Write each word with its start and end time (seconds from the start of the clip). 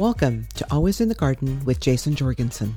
Welcome 0.00 0.48
to 0.54 0.66
Always 0.70 1.02
in 1.02 1.10
the 1.10 1.14
Garden 1.14 1.62
with 1.66 1.78
Jason 1.78 2.14
Jorgensen. 2.14 2.74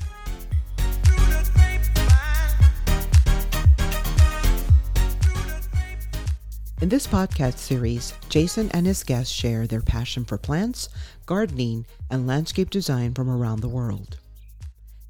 In 6.81 6.89
this 6.89 7.07
podcast 7.07 7.59
series, 7.59 8.13
Jason 8.27 8.69
and 8.71 8.85
his 8.85 9.05
guests 9.05 9.33
share 9.33 9.65
their 9.67 9.79
passion 9.79 10.25
for 10.25 10.37
plants, 10.37 10.89
gardening, 11.25 11.85
and 12.09 12.27
landscape 12.27 12.69
design 12.69 13.13
from 13.13 13.29
around 13.29 13.61
the 13.61 13.69
world. 13.69 14.17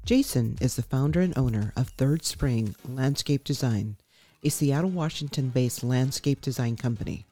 Jason 0.04 0.56
is 0.60 0.76
the 0.76 0.82
founder 0.82 1.20
and 1.20 1.36
owner 1.36 1.72
of 1.74 1.88
Third 1.88 2.24
Spring 2.24 2.76
Landscape 2.88 3.42
Design, 3.42 3.96
a 4.44 4.50
Seattle, 4.50 4.90
Washington 4.90 5.48
based 5.48 5.82
landscape 5.82 6.40
design 6.40 6.76
company. 6.76 7.26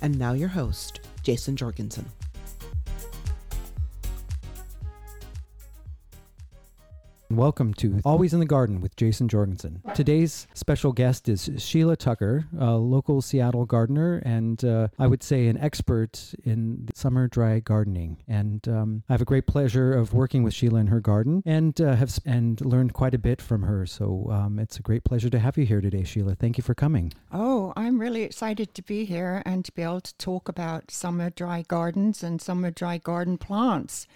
And 0.00 0.20
now 0.20 0.32
your 0.34 0.50
host, 0.50 1.00
Jason 1.26 1.56
Jorgensen. 1.56 2.06
Welcome 7.30 7.74
to 7.74 8.00
Always 8.04 8.32
in 8.32 8.38
the 8.38 8.46
Garden 8.46 8.80
with 8.80 8.94
Jason 8.94 9.26
Jorgensen. 9.26 9.82
Today's 9.94 10.46
special 10.54 10.92
guest 10.92 11.28
is 11.28 11.50
Sheila 11.58 11.96
Tucker, 11.96 12.46
a 12.56 12.74
local 12.74 13.20
Seattle 13.20 13.66
gardener 13.66 14.22
and 14.24 14.64
uh, 14.64 14.88
I 14.96 15.08
would 15.08 15.24
say 15.24 15.48
an 15.48 15.58
expert 15.58 16.34
in 16.44 16.88
summer 16.94 17.26
dry 17.26 17.58
gardening. 17.58 18.18
And 18.28 18.66
um, 18.68 19.02
I 19.08 19.14
have 19.14 19.22
a 19.22 19.24
great 19.24 19.46
pleasure 19.48 19.92
of 19.92 20.14
working 20.14 20.44
with 20.44 20.54
Sheila 20.54 20.78
in 20.78 20.86
her 20.86 21.00
garden 21.00 21.42
and 21.44 21.80
uh, 21.80 21.96
have 21.96 22.16
and 22.24 22.60
learned 22.64 22.92
quite 22.92 23.14
a 23.14 23.18
bit 23.18 23.42
from 23.42 23.64
her. 23.64 23.86
So 23.86 24.28
um, 24.30 24.60
it's 24.60 24.78
a 24.78 24.82
great 24.82 25.02
pleasure 25.02 25.28
to 25.30 25.40
have 25.40 25.58
you 25.58 25.66
here 25.66 25.80
today, 25.80 26.04
Sheila. 26.04 26.36
Thank 26.36 26.58
you 26.58 26.62
for 26.62 26.74
coming. 26.74 27.12
Oh, 27.32 27.72
I'm 27.76 28.00
really 28.00 28.22
excited 28.22 28.72
to 28.74 28.82
be 28.82 29.04
here 29.04 29.42
and 29.44 29.64
to 29.64 29.72
be 29.72 29.82
able 29.82 30.00
to 30.02 30.14
talk 30.16 30.48
about 30.48 30.92
summer 30.92 31.30
dry 31.30 31.64
gardens 31.66 32.22
and 32.22 32.40
summer 32.40 32.70
dry 32.70 32.98
garden 32.98 33.36
plants. 33.36 34.06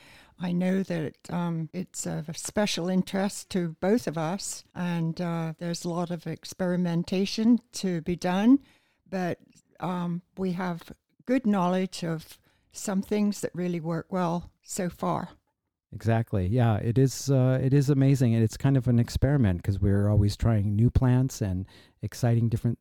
I 0.40 0.52
know 0.52 0.82
that 0.82 1.14
um, 1.28 1.68
it's 1.72 2.06
of 2.06 2.36
special 2.36 2.88
interest 2.88 3.50
to 3.50 3.76
both 3.80 4.06
of 4.06 4.16
us, 4.16 4.64
and 4.74 5.20
uh, 5.20 5.52
there's 5.58 5.84
a 5.84 5.90
lot 5.90 6.10
of 6.10 6.26
experimentation 6.26 7.60
to 7.72 8.00
be 8.00 8.16
done, 8.16 8.60
but 9.08 9.38
um, 9.80 10.22
we 10.38 10.52
have 10.52 10.92
good 11.26 11.46
knowledge 11.46 12.02
of 12.02 12.38
some 12.72 13.02
things 13.02 13.42
that 13.42 13.50
really 13.54 13.80
work 13.80 14.06
well 14.10 14.50
so 14.62 14.88
far. 14.88 15.30
Exactly. 15.92 16.46
Yeah, 16.46 16.76
it 16.76 16.96
is. 16.96 17.30
Uh, 17.30 17.58
it 17.62 17.74
is 17.74 17.90
amazing, 17.90 18.34
and 18.34 18.42
it's 18.42 18.56
kind 18.56 18.76
of 18.76 18.88
an 18.88 18.98
experiment 18.98 19.58
because 19.62 19.80
we're 19.80 20.08
always 20.08 20.36
trying 20.36 20.74
new 20.74 20.88
plants 20.88 21.42
and 21.42 21.66
exciting 22.00 22.48
different 22.48 22.78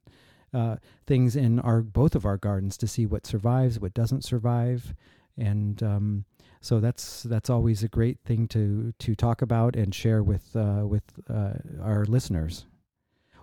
uh, 0.54 0.78
things 1.08 1.36
in 1.36 1.60
our 1.60 1.82
both 1.82 2.16
of 2.16 2.26
our 2.26 2.38
gardens 2.38 2.78
to 2.78 2.88
see 2.88 3.06
what 3.06 3.26
survives, 3.26 3.80
what 3.80 3.94
doesn't 3.94 4.24
survive, 4.24 4.94
and 5.36 5.82
um, 5.82 6.26
so 6.62 6.80
that's 6.80 7.24
that's 7.24 7.50
always 7.50 7.84
a 7.84 7.88
great 7.88 8.20
thing 8.26 8.48
to 8.50 8.94
to 9.00 9.16
talk 9.16 9.42
about 9.42 9.76
and 9.76 9.94
share 9.96 10.22
with 10.22 10.56
uh, 10.56 10.84
with 10.86 11.04
uh, 11.30 11.54
our 11.82 12.06
listeners. 12.06 12.66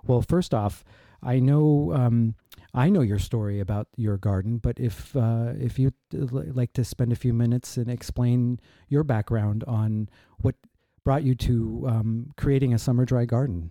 Well, 0.06 0.22
first 0.22 0.54
off, 0.54 0.84
I 1.22 1.40
know 1.40 1.92
um, 1.94 2.34
I 2.74 2.90
know 2.90 3.00
your 3.00 3.18
story 3.18 3.60
about 3.60 3.88
your 3.96 4.18
garden, 4.18 4.58
but 4.58 4.78
if 4.78 5.16
uh, 5.16 5.54
if 5.58 5.78
you'd 5.78 5.94
like 6.12 6.72
to 6.74 6.84
spend 6.84 7.12
a 7.12 7.16
few 7.16 7.32
minutes 7.32 7.76
and 7.76 7.90
explain 7.90 8.60
your 8.88 9.02
background 9.02 9.64
on 9.66 10.08
what 10.38 10.54
brought 11.02 11.22
you 11.22 11.34
to 11.36 11.86
um, 11.88 12.32
creating 12.36 12.74
a 12.74 12.78
summer 12.78 13.04
dry 13.04 13.24
garden. 13.24 13.70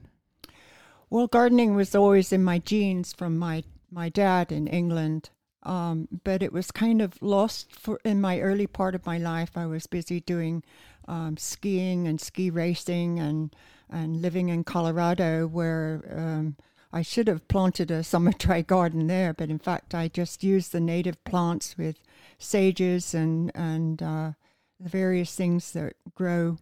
Well, 1.09 1.27
gardening 1.27 1.75
was 1.75 1.93
always 1.93 2.33
in 2.33 2.43
my 2.43 2.59
genes 2.59 3.13
from 3.13 3.37
my 3.37 3.63
my 3.91 4.09
dad 4.09 4.51
in 4.51 4.67
England. 4.67 5.29
Um, 5.65 6.07
but 6.23 6.43
it 6.43 6.53
was 6.53 6.69
kind 6.69 7.01
of 7.01 7.21
lost 7.21 7.75
for 7.75 7.99
in 8.05 8.21
my 8.21 8.39
early 8.39 8.67
part 8.67 8.93
of 8.93 9.05
my 9.05 9.17
life. 9.17 9.57
I 9.57 9.65
was 9.65 9.87
busy 9.87 10.19
doing 10.19 10.63
um, 11.07 11.37
skiing 11.37 12.07
and 12.07 12.21
ski 12.21 12.49
racing 12.49 13.19
and 13.19 13.55
and 13.89 14.21
living 14.21 14.49
in 14.49 14.63
Colorado, 14.63 15.47
where 15.47 16.03
um, 16.11 16.55
I 16.93 17.01
should 17.01 17.27
have 17.27 17.47
planted 17.47 17.91
a 17.91 18.03
summer 18.03 18.31
dry 18.37 18.61
garden 18.61 19.07
there, 19.07 19.33
but 19.33 19.49
in 19.49 19.59
fact 19.59 19.95
I 19.95 20.07
just 20.07 20.43
used 20.43 20.71
the 20.71 20.79
native 20.79 21.23
plants 21.23 21.77
with 21.77 21.97
sages 22.37 23.13
and 23.13 23.51
and 23.55 24.03
uh, 24.03 24.31
the 24.79 24.89
various 24.89 25.35
things 25.35 25.71
that 25.71 25.93
grow 26.13 26.57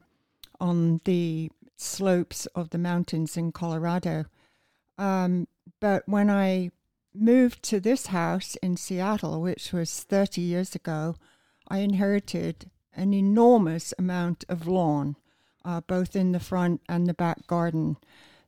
on 0.60 1.02
the 1.04 1.52
slopes 1.76 2.46
of 2.56 2.70
the 2.70 2.78
mountains 2.78 3.36
in 3.36 3.52
Colorado. 3.52 4.26
Um, 4.98 5.48
but 5.80 6.08
when 6.08 6.30
I 6.30 6.72
moved 7.14 7.64
to 7.64 7.80
this 7.80 8.08
house 8.08 8.56
in 8.58 8.78
Seattle, 8.78 9.42
which 9.42 9.72
was 9.72 10.04
30 10.04 10.42
years 10.42 10.76
ago, 10.76 11.16
I 11.68 11.80
inherited 11.80 12.70
an 12.96 13.14
enormous 13.14 13.94
amount 13.98 14.44
of 14.50 14.68
lawn, 14.68 15.16
uh, 15.66 15.82
both 15.82 16.16
in 16.16 16.32
the 16.32 16.40
front 16.40 16.82
and 16.88 17.08
the 17.08 17.14
back 17.14 17.48
garden. 17.48 17.98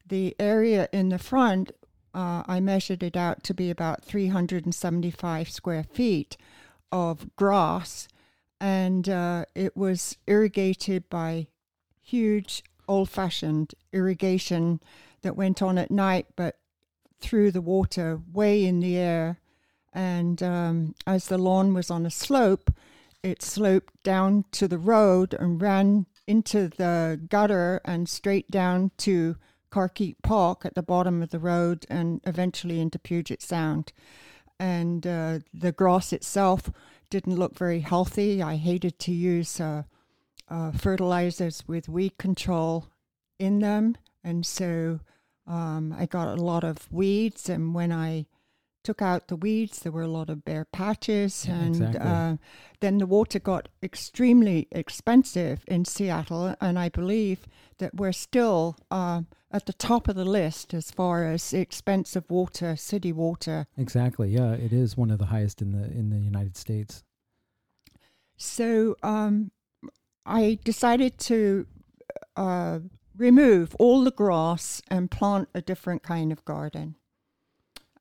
The 0.07 0.35
area 0.39 0.87
in 0.91 1.09
the 1.09 1.19
front, 1.19 1.71
uh, 2.13 2.43
I 2.45 2.59
measured 2.59 3.03
it 3.03 3.17
out 3.17 3.43
to 3.43 3.53
be 3.53 3.69
about 3.69 4.03
375 4.03 5.49
square 5.49 5.83
feet 5.83 6.37
of 6.91 7.35
grass, 7.35 8.07
and 8.59 9.09
uh, 9.09 9.45
it 9.55 9.75
was 9.75 10.17
irrigated 10.27 11.09
by 11.09 11.47
huge 12.01 12.63
old 12.87 13.09
fashioned 13.09 13.73
irrigation 13.91 14.79
that 15.23 15.35
went 15.35 15.61
on 15.61 15.77
at 15.77 15.89
night, 15.89 16.27
but 16.35 16.57
through 17.19 17.51
the 17.51 17.61
water 17.61 18.19
way 18.31 18.65
in 18.65 18.79
the 18.79 18.97
air. 18.97 19.39
And 19.93 20.43
um, 20.43 20.95
as 21.07 21.27
the 21.27 21.37
lawn 21.37 21.73
was 21.73 21.89
on 21.89 22.05
a 22.05 22.11
slope, 22.11 22.71
it 23.23 23.41
sloped 23.41 24.03
down 24.03 24.45
to 24.51 24.67
the 24.67 24.77
road 24.77 25.33
and 25.33 25.61
ran 25.61 26.05
into 26.27 26.67
the 26.67 27.19
gutter 27.29 27.81
and 27.85 28.09
straight 28.09 28.51
down 28.51 28.91
to 28.97 29.37
Carkeek 29.71 30.15
Park 30.21 30.65
at 30.65 30.75
the 30.75 30.83
bottom 30.83 31.21
of 31.21 31.31
the 31.31 31.39
road 31.39 31.85
and 31.89 32.21
eventually 32.25 32.79
into 32.79 32.99
Puget 32.99 33.41
Sound. 33.41 33.91
And 34.59 35.05
uh, 35.05 35.39
the 35.53 35.71
grass 35.71 36.13
itself 36.13 36.69
didn't 37.09 37.35
look 37.35 37.57
very 37.57 37.81
healthy. 37.81 38.41
I 38.41 38.55
hated 38.55 38.99
to 38.99 39.11
use 39.11 39.59
uh, 39.59 39.83
uh, 40.49 40.71
fertilizers 40.71 41.63
with 41.67 41.89
weed 41.89 42.17
control 42.17 42.87
in 43.37 43.59
them. 43.59 43.97
And 44.23 44.45
so 44.45 44.99
um, 45.47 45.93
I 45.97 46.05
got 46.05 46.27
a 46.37 46.41
lot 46.41 46.63
of 46.63 46.91
weeds, 46.91 47.49
and 47.49 47.73
when 47.73 47.91
I 47.91 48.25
took 48.83 49.01
out 49.01 49.27
the 49.27 49.35
weeds, 49.35 49.79
there 49.79 49.91
were 49.91 50.03
a 50.03 50.07
lot 50.07 50.29
of 50.29 50.45
bare 50.45 50.65
patches, 50.65 51.45
Yeah, 51.47 51.55
and 51.59 51.75
exactly. 51.75 51.99
uh, 52.01 52.37
then 52.81 52.97
the 52.99 53.07
water 53.07 53.39
got 53.39 53.67
extremely 53.81 54.67
expensive 54.71 55.63
in 55.67 55.85
Seattle, 55.85 56.55
and 56.61 56.77
I 56.77 56.89
believe 56.89 57.47
that 57.79 57.95
we're 57.95 58.11
still 58.13 58.77
uh, 58.91 59.23
at 59.51 59.65
the 59.65 59.73
top 59.73 60.07
of 60.07 60.15
the 60.15 60.25
list 60.25 60.73
as 60.73 60.91
far 60.91 61.25
as 61.25 61.51
expensive 61.53 62.29
water, 62.29 62.75
city 62.75 63.11
water. 63.11 63.65
Exactly. 63.77 64.29
Yeah, 64.29 64.51
it 64.53 64.71
is 64.71 64.95
one 64.95 65.09
of 65.09 65.17
the 65.17 65.25
highest 65.27 65.61
in 65.61 65.71
the 65.71 65.85
in 65.85 66.09
the 66.11 66.19
United 66.19 66.55
States. 66.55 67.03
So 68.37 68.95
um, 69.01 69.51
I 70.25 70.59
decided 70.63 71.17
to 71.19 71.65
uh, 72.35 72.79
remove 73.17 73.75
all 73.79 74.03
the 74.03 74.11
grass 74.11 74.81
and 74.89 75.11
plant 75.11 75.49
a 75.53 75.61
different 75.61 76.03
kind 76.03 76.31
of 76.31 76.45
garden. 76.45 76.95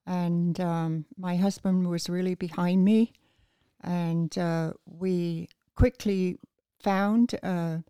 And 0.07 0.61
um, 0.61 1.07
my 1.17 1.37
husband 1.37 1.89
was 1.89 2.11
really 2.11 2.35
behind 2.35 2.85
me, 2.85 3.13
and 3.81 4.37
uh, 4.37 4.75
we 4.85 5.49
quickly 5.77 6.39
found 6.83 7.35
a, 7.43 7.83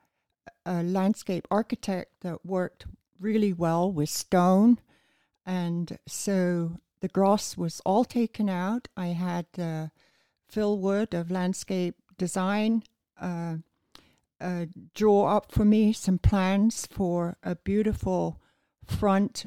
a 0.64 0.82
landscape 0.82 1.48
architect 1.50 2.12
that 2.20 2.46
worked 2.46 2.86
really 3.18 3.52
well 3.52 3.90
with 3.90 4.08
stone. 4.08 4.78
And 5.44 5.98
so 6.06 6.78
the 7.00 7.08
grass 7.08 7.56
was 7.56 7.80
all 7.84 8.04
taken 8.04 8.48
out. 8.48 8.88
I 8.96 9.08
had 9.08 9.46
uh, 9.58 9.88
Phil 10.48 10.78
Wood 10.78 11.14
of 11.14 11.30
Landscape 11.30 11.96
Design 12.16 12.84
uh, 13.20 13.56
uh, 14.40 14.66
draw 14.94 15.36
up 15.36 15.52
for 15.52 15.64
me 15.64 15.92
some 15.92 16.18
plans 16.18 16.86
for 16.86 17.36
a 17.42 17.56
beautiful 17.56 18.40
front 18.86 19.46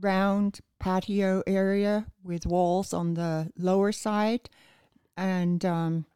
round 0.00 0.60
patio 0.78 1.42
area 1.46 2.06
with 2.22 2.46
walls 2.46 2.92
on 2.92 3.14
the 3.14 3.50
lower 3.56 3.92
side, 3.92 4.48
and 5.16 5.64
um, 5.64 6.06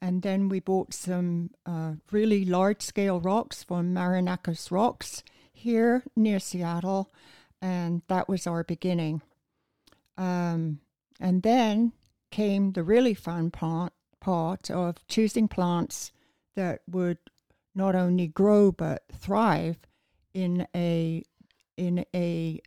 and 0.00 0.22
then 0.22 0.48
we 0.48 0.60
bought 0.60 0.94
some 0.94 1.50
uh, 1.64 1.92
really 2.12 2.44
large 2.44 2.82
scale 2.82 3.20
rocks 3.20 3.64
from 3.64 3.94
Marenakos 3.94 4.70
Rocks 4.70 5.22
here 5.52 6.04
near 6.14 6.38
Seattle, 6.38 7.10
and 7.60 8.02
that 8.08 8.28
was 8.28 8.46
our 8.46 8.62
beginning. 8.62 9.22
Um, 10.16 10.80
and 11.18 11.42
then 11.42 11.92
came 12.30 12.72
the 12.72 12.82
really 12.82 13.14
fun 13.14 13.50
part 13.50 13.92
part 14.20 14.70
of 14.70 15.06
choosing 15.06 15.48
plants 15.48 16.12
that 16.56 16.80
would 16.88 17.18
not 17.76 17.94
only 17.94 18.26
grow 18.26 18.72
but 18.72 19.04
thrive 19.12 19.76
in 20.34 20.66
a 20.74 21.22
in 21.76 22.04
a 22.14 22.60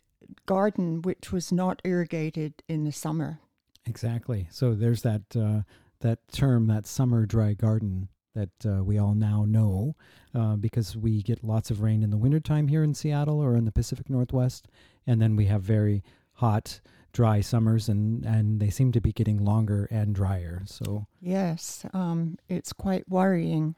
garden 0.46 1.02
which 1.02 1.32
was 1.32 1.52
not 1.52 1.82
irrigated 1.84 2.62
in 2.68 2.84
the 2.84 2.92
summer. 2.92 3.40
Exactly. 3.86 4.46
So 4.50 4.74
there's 4.74 5.02
that 5.02 5.22
uh, 5.36 5.62
that 6.00 6.20
term, 6.32 6.66
that 6.66 6.86
summer 6.86 7.26
dry 7.26 7.54
garden 7.54 8.08
that 8.34 8.50
uh, 8.64 8.82
we 8.84 8.98
all 8.98 9.14
now 9.14 9.44
know 9.46 9.96
uh, 10.34 10.56
because 10.56 10.96
we 10.96 11.22
get 11.22 11.42
lots 11.42 11.70
of 11.70 11.80
rain 11.80 12.02
in 12.02 12.10
the 12.10 12.16
wintertime 12.16 12.68
here 12.68 12.82
in 12.82 12.94
Seattle 12.94 13.40
or 13.40 13.56
in 13.56 13.64
the 13.64 13.72
Pacific 13.72 14.08
Northwest. 14.08 14.68
And 15.06 15.20
then 15.20 15.34
we 15.36 15.46
have 15.46 15.62
very 15.62 16.02
hot, 16.34 16.80
dry 17.12 17.40
summers, 17.40 17.88
and, 17.88 18.24
and 18.24 18.60
they 18.60 18.70
seem 18.70 18.92
to 18.92 19.00
be 19.00 19.12
getting 19.12 19.44
longer 19.44 19.88
and 19.90 20.14
drier. 20.14 20.62
So, 20.64 21.06
yes, 21.20 21.84
um, 21.92 22.36
it's 22.48 22.72
quite 22.72 23.08
worrying, 23.08 23.74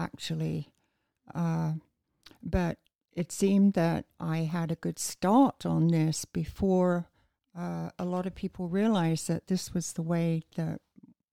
actually. 0.00 0.68
Uh, 1.34 1.74
but 2.42 2.78
it 3.12 3.30
seemed 3.32 3.74
that 3.74 4.06
I 4.18 4.38
had 4.38 4.72
a 4.72 4.76
good 4.76 4.98
start 4.98 5.66
on 5.66 5.88
this 5.88 6.24
before 6.24 7.08
uh, 7.56 7.90
a 7.98 8.04
lot 8.04 8.26
of 8.26 8.34
people 8.34 8.68
realized 8.68 9.28
that 9.28 9.48
this 9.48 9.74
was 9.74 9.92
the 9.92 10.02
way 10.02 10.42
that 10.56 10.80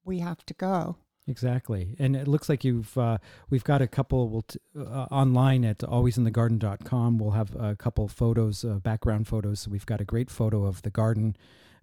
we 0.04 0.19
have 0.19 0.46
to 0.48 0.54
go. 0.54 0.98
Exactly, 1.30 1.96
and 2.00 2.16
it 2.16 2.25
looks 2.25 2.48
like 2.48 2.64
you've 2.64 2.98
uh, 2.98 3.18
we've 3.50 3.64
got 3.66 3.81
a 3.81 3.88
couple 3.88 4.30
we'll 4.30 4.44
t- 4.44 4.60
uh, 4.80 5.08
online 5.12 5.66
at 5.66 5.80
alwaysinthegarden.com. 5.80 7.18
We'll 7.18 7.31
have 7.31 7.54
a 7.56 7.75
couple 7.75 8.08
photos, 8.08 8.64
uh, 8.64 8.75
background 8.75 9.28
photos. 9.28 9.68
We've 9.68 9.86
got 9.86 10.00
a 10.00 10.06
great 10.06 10.30
photo 10.30 10.66
of 10.66 10.81
the 10.84 10.90
garden 10.90 11.36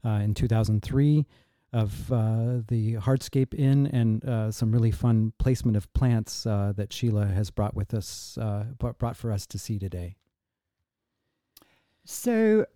uh, 0.02 0.20
in 0.24 0.32
2003 0.32 1.26
of 1.74 2.10
uh, 2.12 2.62
the 2.68 2.94
Hardscape 2.94 3.52
Inn 3.52 3.86
and 3.88 4.24
uh, 4.24 4.50
some 4.50 4.72
really 4.72 4.90
fun 4.90 5.32
placement 5.38 5.76
of 5.76 5.92
plants 5.92 6.44
that 6.44 6.92
Sheila 6.92 7.26
has 7.26 7.50
brought 7.50 7.74
with 7.74 7.92
us, 7.92 8.38
brought 8.78 9.16
for 9.16 9.30
us 9.30 9.46
to 9.48 9.58
see 9.58 9.78
today. 9.78 10.16
So 12.04 12.66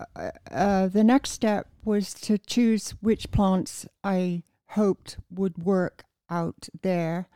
the 0.50 1.02
next 1.04 1.30
step 1.30 1.68
was 1.84 2.12
to 2.14 2.38
choose 2.38 2.90
which 3.00 3.30
plants 3.30 3.86
I 4.02 4.42
hoped 4.70 5.16
would 5.30 5.58
work 5.58 6.04
out 6.28 6.68
there. 6.82 7.28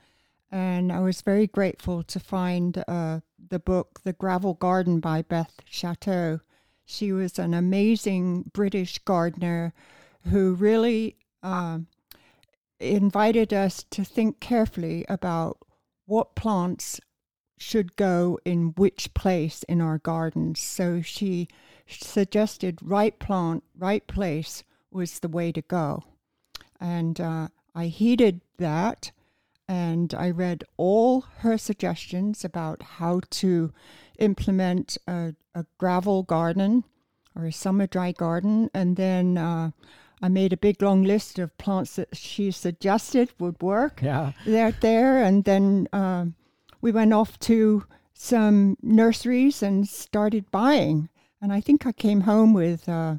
And 0.50 0.92
I 0.92 1.00
was 1.00 1.22
very 1.22 1.46
grateful 1.46 2.02
to 2.02 2.20
find 2.20 2.84
uh, 2.86 3.20
the 3.48 3.58
book, 3.58 4.00
The 4.04 4.12
Gravel 4.12 4.54
Garden 4.54 5.00
by 5.00 5.22
Beth 5.22 5.60
Chatto. 5.64 6.40
She 6.84 7.10
was 7.12 7.38
an 7.38 7.54
amazing 7.54 8.50
British 8.52 8.98
gardener 8.98 9.72
who 10.28 10.52
really 10.54 11.16
uh, 11.42 11.78
invited 12.80 13.52
us 13.52 13.84
to 13.90 14.04
think 14.04 14.40
carefully 14.40 15.04
about 15.08 15.58
what 16.06 16.34
plants 16.34 17.00
should 17.58 17.96
go 17.96 18.38
in 18.44 18.74
which 18.76 19.14
place 19.14 19.62
in 19.64 19.80
our 19.80 19.98
gardens. 19.98 20.60
So 20.60 21.00
she 21.00 21.48
suggested 21.86 22.78
right 22.82 23.18
plant, 23.18 23.62
right 23.78 24.06
place 24.06 24.64
was 24.90 25.20
the 25.20 25.28
way 25.28 25.52
to 25.52 25.62
go. 25.62 26.02
And 26.80 27.20
uh, 27.20 27.48
I 27.74 27.86
heeded 27.86 28.40
that 28.58 29.12
and 29.68 30.12
I 30.12 30.30
read 30.30 30.64
all 30.76 31.22
her 31.38 31.56
suggestions 31.56 32.44
about 32.44 32.82
how 32.82 33.20
to 33.30 33.72
implement 34.18 34.98
a, 35.06 35.34
a 35.54 35.64
gravel 35.78 36.24
garden 36.24 36.84
or 37.34 37.46
a 37.46 37.52
summer 37.52 37.86
dry 37.86 38.12
garden. 38.12 38.70
And 38.74 38.96
then 38.96 39.38
uh, 39.38 39.70
I 40.22 40.28
made 40.28 40.52
a 40.52 40.56
big 40.56 40.80
long 40.80 41.02
list 41.02 41.40
of 41.40 41.58
plants 41.58 41.96
that 41.96 42.16
she 42.16 42.52
suggested 42.52 43.32
would 43.40 43.60
work 43.60 44.00
yeah. 44.00 44.32
there, 44.46 44.70
there. 44.70 45.22
And 45.22 45.42
then 45.42 45.88
uh, 45.92 46.26
we 46.80 46.92
went 46.92 47.12
off 47.12 47.40
to 47.40 47.84
some 48.14 48.76
nurseries 48.82 49.64
and 49.64 49.88
started 49.88 50.48
buying. 50.52 51.08
And 51.40 51.52
I 51.52 51.60
think 51.60 51.84
I 51.84 51.92
came 51.92 52.20
home 52.20 52.54
with 52.54 52.88
uh, 52.88 53.16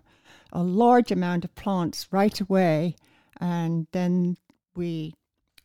a 0.53 0.63
large 0.63 1.11
amount 1.11 1.43
of 1.43 1.53
plants 1.55 2.07
right 2.09 2.39
away. 2.39 2.95
And 3.41 3.87
then 3.91 4.37
we 4.73 5.13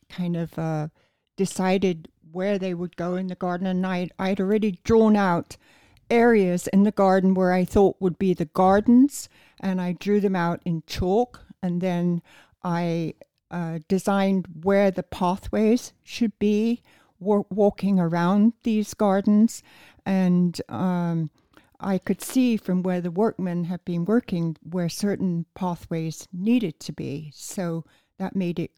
kind 0.09 0.35
of 0.35 0.59
uh, 0.59 0.89
decided 1.37 2.09
where 2.33 2.59
they 2.59 2.73
would 2.73 2.97
go 2.97 3.15
in 3.15 3.27
the 3.27 3.35
garden. 3.35 3.65
And 3.65 3.87
I'd, 3.87 4.11
I'd 4.19 4.41
already 4.41 4.79
drawn 4.83 5.15
out 5.15 5.55
areas 6.09 6.67
in 6.67 6.83
the 6.83 6.91
garden 6.91 7.33
where 7.33 7.53
I 7.53 7.63
thought 7.63 7.95
would 8.01 8.19
be 8.19 8.33
the 8.33 8.45
gardens, 8.45 9.29
and 9.59 9.81
I 9.81 9.93
drew 9.93 10.19
them 10.19 10.35
out 10.35 10.61
in 10.65 10.83
chalk. 10.87 11.41
And 11.61 11.81
then 11.81 12.21
I 12.63 13.15
uh, 13.51 13.79
designed 13.87 14.47
where 14.63 14.91
the 14.91 15.03
pathways 15.03 15.93
should 16.03 16.37
be 16.39 16.81
walking 17.19 17.99
around 17.99 18.53
these 18.63 18.93
gardens. 18.93 19.61
And 20.05 20.59
um, 20.69 21.29
I 21.79 21.97
could 21.97 22.21
see 22.21 22.57
from 22.57 22.83
where 22.83 23.01
the 23.01 23.11
workmen 23.11 23.65
had 23.65 23.83
been 23.85 24.05
working 24.05 24.57
where 24.63 24.89
certain 24.89 25.45
pathways 25.55 26.27
needed 26.33 26.79
to 26.81 26.93
be. 26.93 27.31
So 27.33 27.85
that 28.17 28.35
made 28.35 28.59
it 28.59 28.71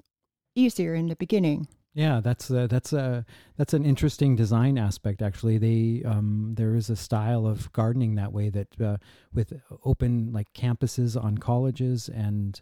easier 0.56 0.94
in 0.94 1.08
the 1.08 1.16
beginning. 1.16 1.68
Yeah, 1.94 2.22
that's 2.22 2.50
uh, 2.50 2.68
that's 2.68 2.94
a 2.94 3.26
that's 3.58 3.74
an 3.74 3.84
interesting 3.84 4.36
design 4.38 4.78
aspect. 4.78 5.22
Actually, 5.22 5.58
they 5.58 6.04
um, 6.08 6.54
there 6.56 6.74
is 6.76 6.90
a 6.90 6.96
style 6.96 7.46
of 7.46 7.72
gardening 7.74 8.16
that 8.16 8.32
way 8.32 8.50
that 8.50 8.80
uh, 8.80 8.98
with 9.34 9.54
open 9.84 10.32
like 10.32 10.54
campuses 10.54 11.22
on 11.22 11.38
colleges 11.38 12.08
and 12.08 12.62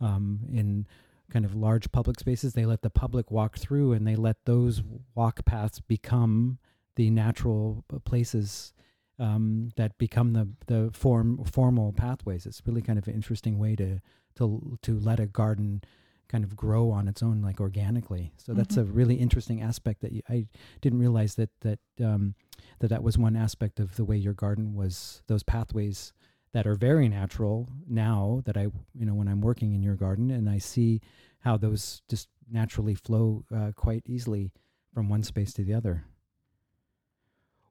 um, 0.00 0.40
in 0.50 0.86
kind 1.30 1.44
of 1.44 1.54
large 1.54 1.92
public 1.92 2.18
spaces, 2.18 2.54
they 2.54 2.64
let 2.64 2.80
the 2.80 2.88
public 2.90 3.30
walk 3.30 3.58
through 3.58 3.92
and 3.92 4.06
they 4.06 4.16
let 4.16 4.44
those 4.46 4.82
walk 5.14 5.44
paths 5.44 5.80
become 5.80 6.58
the 6.96 7.10
natural 7.10 7.84
uh, 7.94 7.98
places 7.98 8.72
um, 9.18 9.70
that 9.76 9.98
become 9.98 10.32
the 10.32 10.48
the 10.68 10.90
form 10.94 11.44
formal 11.44 11.92
pathways. 11.92 12.46
It's 12.46 12.62
really 12.66 12.82
kind 12.82 12.98
of 12.98 13.06
an 13.06 13.14
interesting 13.14 13.58
way 13.58 13.76
to 13.76 14.00
to 14.36 14.78
to 14.80 14.98
let 14.98 15.20
a 15.20 15.26
garden 15.26 15.82
kind 16.30 16.44
of 16.44 16.54
grow 16.54 16.90
on 16.90 17.08
its 17.08 17.22
own 17.22 17.42
like 17.42 17.60
organically 17.60 18.32
so 18.36 18.54
that's 18.54 18.76
mm-hmm. 18.76 18.88
a 18.88 18.92
really 18.92 19.16
interesting 19.16 19.60
aspect 19.60 20.00
that 20.00 20.12
you, 20.12 20.22
i 20.28 20.46
didn't 20.80 21.00
realize 21.00 21.34
that 21.34 21.50
that 21.60 21.78
um, 22.02 22.34
that 22.78 22.88
that 22.88 23.02
was 23.02 23.18
one 23.18 23.36
aspect 23.36 23.80
of 23.80 23.96
the 23.96 24.04
way 24.04 24.16
your 24.16 24.32
garden 24.32 24.74
was 24.74 25.22
those 25.26 25.42
pathways 25.42 26.12
that 26.52 26.66
are 26.66 26.74
very 26.74 27.08
natural 27.08 27.68
now 27.88 28.42
that 28.44 28.56
i 28.56 28.62
you 28.94 29.04
know 29.04 29.14
when 29.14 29.28
i'm 29.28 29.40
working 29.40 29.74
in 29.74 29.82
your 29.82 29.96
garden 29.96 30.30
and 30.30 30.48
i 30.48 30.58
see 30.58 31.00
how 31.40 31.56
those 31.56 32.02
just 32.08 32.28
naturally 32.50 32.94
flow 32.94 33.44
uh, 33.54 33.72
quite 33.74 34.02
easily 34.06 34.52
from 34.94 35.08
one 35.08 35.22
space 35.22 35.52
to 35.52 35.64
the 35.64 35.74
other 35.74 36.04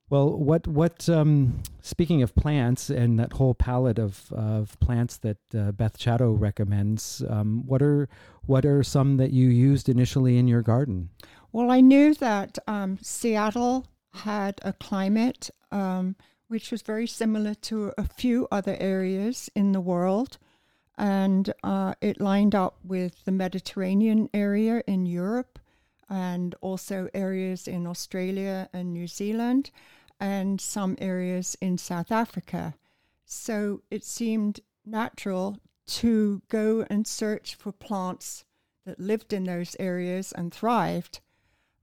well, 0.09 0.35
what 0.35 0.67
what 0.67 1.07
um, 1.07 1.61
speaking 1.81 2.23
of 2.23 2.33
plants 2.33 2.89
and 2.89 3.19
that 3.19 3.33
whole 3.33 3.53
palette 3.53 3.99
of 3.99 4.31
of 4.33 4.79
plants 4.79 5.17
that 5.17 5.37
uh, 5.55 5.71
Beth 5.71 5.97
Chatto 5.97 6.31
recommends, 6.31 7.23
um, 7.29 7.63
what 7.67 7.81
are 7.81 8.09
what 8.45 8.65
are 8.65 8.81
some 8.81 9.17
that 9.17 9.31
you 9.31 9.49
used 9.49 9.87
initially 9.87 10.37
in 10.37 10.47
your 10.47 10.63
garden? 10.63 11.09
Well, 11.51 11.69
I 11.69 11.81
knew 11.81 12.15
that 12.15 12.57
um, 12.67 12.97
Seattle 13.01 13.85
had 14.13 14.59
a 14.63 14.73
climate 14.73 15.51
um, 15.71 16.15
which 16.47 16.71
was 16.71 16.81
very 16.81 17.05
similar 17.05 17.53
to 17.53 17.93
a 17.95 18.03
few 18.03 18.47
other 18.51 18.75
areas 18.79 19.51
in 19.55 19.71
the 19.71 19.81
world, 19.81 20.39
and 20.97 21.53
uh, 21.63 21.93
it 22.01 22.19
lined 22.19 22.55
up 22.55 22.79
with 22.83 23.23
the 23.25 23.31
Mediterranean 23.31 24.27
area 24.33 24.81
in 24.87 25.05
Europe, 25.05 25.59
and 26.09 26.55
also 26.61 27.07
areas 27.13 27.67
in 27.67 27.85
Australia 27.85 28.67
and 28.73 28.91
New 28.91 29.05
Zealand 29.05 29.69
and 30.19 30.59
some 30.59 30.97
areas 30.99 31.57
in 31.61 31.77
South 31.77 32.11
Africa. 32.11 32.75
So 33.25 33.81
it 33.89 34.03
seemed 34.03 34.59
natural 34.85 35.57
to 35.87 36.41
go 36.49 36.85
and 36.89 37.07
search 37.07 37.55
for 37.55 37.71
plants 37.71 38.43
that 38.85 38.99
lived 38.99 39.33
in 39.33 39.43
those 39.43 39.75
areas 39.79 40.31
and 40.31 40.53
thrived. 40.53 41.19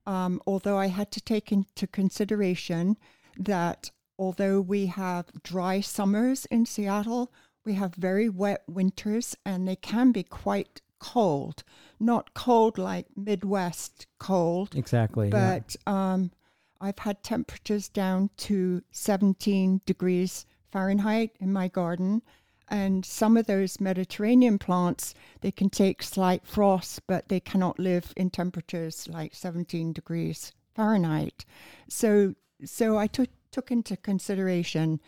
Um, 0.07 0.41
although 0.47 0.79
I 0.79 0.87
had 0.87 1.11
to 1.13 1.21
take 1.21 1.51
into 1.51 1.87
consideration 1.87 2.97
that 3.39 3.91
although 4.19 4.61
we 4.61 4.87
have 4.87 5.27
dry 5.43 5.81
summers 5.81 6.47
in 6.47 6.67
Seattle, 6.67 7.33
we 7.65 7.75
have 7.75 7.95
very 7.95 8.29
wet 8.29 8.63
winters 8.69 9.37
and 9.45 9.67
they 9.67 9.77
can 9.77 10.13
be 10.13 10.23
quite 10.23 10.81
cold. 10.99 11.63
Not 11.99 12.35
cold 12.35 12.79
like 12.79 13.07
Midwest 13.17 14.07
cold. 14.19 14.75
Exactly. 14.75 15.31
But 15.31 15.77
yeah. 15.87 16.13
um, 16.15 16.31
I've 16.81 16.99
had 16.99 17.23
temperatures 17.23 17.89
down 17.89 18.31
to 18.39 18.83
17 18.91 19.81
degrees 19.87 20.47
Fahrenheit 20.71 21.33
in 21.41 21.53
my 21.53 21.69
garden. 21.69 22.23
And 22.69 23.05
some 23.05 23.37
of 23.37 23.47
those 23.47 23.81
Mediterranean 23.81 24.59
plants, 24.59 25.15
they 25.41 25.53
can 25.53 25.71
take 25.71 26.03
slight 26.03 26.47
frost, 26.47 27.07
but 27.07 27.29
they 27.29 27.39
cannot 27.39 27.79
live 27.79 28.13
in 28.17 28.31
temperatures 28.31 29.09
like 29.09 29.35
17 29.35 29.93
degrees 29.93 30.53
Fahrenheit. 30.75 31.45
So, 31.89 32.35
so 32.65 32.99
I 32.99 33.07
took 33.07 33.31
took 33.53 33.71
into 33.71 33.97
consideration 33.97 35.01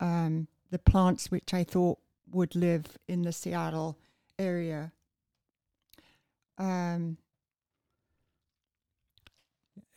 um, 0.00 0.48
the 0.70 0.78
plants 0.78 1.30
which 1.30 1.54
I 1.54 1.62
thought 1.62 1.98
would 2.32 2.56
live 2.56 2.86
in 3.06 3.22
the 3.22 3.32
Seattle 3.32 3.96
area. 4.38 4.90
Um, 6.58 7.18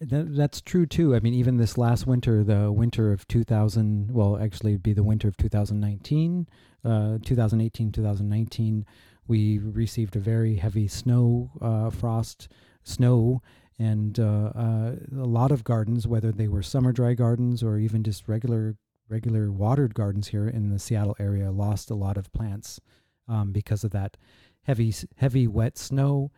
that, 0.01 0.35
that's 0.35 0.61
true 0.61 0.85
too. 0.85 1.15
I 1.15 1.19
mean, 1.19 1.33
even 1.33 1.57
this 1.57 1.77
last 1.77 2.05
winter, 2.05 2.43
the 2.43 2.71
winter 2.71 3.11
of 3.11 3.27
2000, 3.27 4.11
well, 4.11 4.37
actually, 4.37 4.77
be 4.77 4.93
the 4.93 5.03
winter 5.03 5.27
of 5.27 5.37
2019, 5.37 6.47
uh, 6.83 7.17
2018, 7.23 7.91
2019, 7.91 8.85
we 9.27 9.57
received 9.57 10.15
a 10.15 10.19
very 10.19 10.55
heavy 10.55 10.87
snow, 10.87 11.49
uh, 11.61 11.89
frost, 11.89 12.47
snow, 12.83 13.41
and 13.79 14.19
uh, 14.19 14.51
uh, 14.55 14.95
a 15.17 15.25
lot 15.25 15.51
of 15.51 15.63
gardens, 15.63 16.07
whether 16.07 16.31
they 16.31 16.47
were 16.47 16.61
summer 16.61 16.91
dry 16.91 17.13
gardens 17.13 17.63
or 17.63 17.77
even 17.77 18.03
just 18.03 18.27
regular 18.27 18.75
regular 19.07 19.51
watered 19.51 19.93
gardens 19.93 20.29
here 20.29 20.47
in 20.47 20.69
the 20.69 20.79
Seattle 20.79 21.15
area, 21.19 21.51
lost 21.51 21.91
a 21.91 21.95
lot 21.95 22.17
of 22.17 22.31
plants 22.33 22.79
um, 23.27 23.51
because 23.51 23.83
of 23.83 23.91
that 23.91 24.17
heavy 24.63 24.93
heavy 25.17 25.47
wet 25.47 25.77
snow 25.77 26.31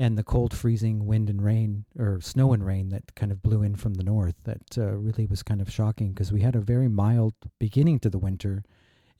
and 0.00 0.16
the 0.16 0.24
cold 0.24 0.52
freezing 0.56 1.04
wind 1.06 1.28
and 1.28 1.42
rain 1.44 1.84
or 1.98 2.20
snow 2.20 2.52
and 2.54 2.64
rain 2.64 2.88
that 2.88 3.14
kind 3.14 3.30
of 3.30 3.42
blew 3.42 3.62
in 3.62 3.74
from 3.76 3.94
the 3.94 4.02
north 4.14 4.36
that 4.44 4.66
uh, 4.78 4.92
really 5.06 5.26
was 5.26 5.42
kind 5.42 5.60
of 5.60 5.70
shocking 5.70 6.08
because 6.12 6.32
we 6.32 6.40
had 6.40 6.56
a 6.56 6.60
very 6.60 6.88
mild 6.88 7.34
beginning 7.58 7.98
to 8.00 8.08
the 8.10 8.18
winter 8.28 8.64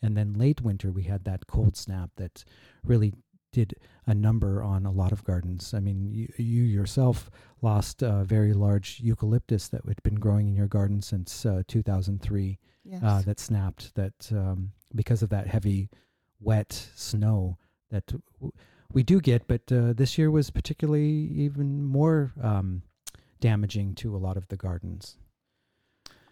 and 0.03 0.17
then 0.17 0.33
late 0.45 0.61
winter 0.63 0.91
we 0.91 1.03
had 1.13 1.25
that 1.25 1.47
cold 1.47 1.77
snap 1.77 2.11
that 2.17 2.45
really 2.83 3.13
did 3.53 3.75
a 4.07 4.15
number 4.15 4.63
on 4.63 4.87
a 4.87 4.93
lot 4.93 5.11
of 5.13 5.25
gardens. 5.25 5.75
I 5.75 5.81
mean, 5.81 6.09
you, 6.13 6.29
you 6.37 6.63
yourself 6.63 7.29
lost 7.61 8.01
a 8.01 8.23
very 8.25 8.53
large 8.55 9.01
eucalyptus 9.03 9.69
that 9.69 9.83
had 9.87 10.01
been 10.05 10.15
growing 10.21 10.47
in 10.49 10.55
your 10.55 10.69
garden 10.69 11.03
since 11.03 11.45
uh, 11.45 11.63
2003 11.69 12.59
Yes. 12.85 13.03
uh, 13.05 13.23
that 13.27 13.39
snapped 13.39 13.95
that 13.97 14.31
um, 14.33 14.73
because 14.95 15.23
of 15.23 15.29
that 15.31 15.47
heavy 15.49 15.91
wet 16.41 16.73
snow 16.97 17.59
that 17.91 18.07
w- 18.41 18.53
we 18.93 19.03
do 19.03 19.21
get, 19.21 19.47
but 19.47 19.71
uh, 19.73 19.93
this 19.93 20.19
year 20.19 20.31
was 20.31 20.51
particularly 20.51 21.31
even 21.35 21.85
more 21.85 22.33
um, 22.43 22.83
damaging 23.41 23.95
to 23.97 24.15
a 24.15 24.19
lot 24.19 24.37
of 24.37 24.49
the 24.49 24.57
gardens. 24.57 25.17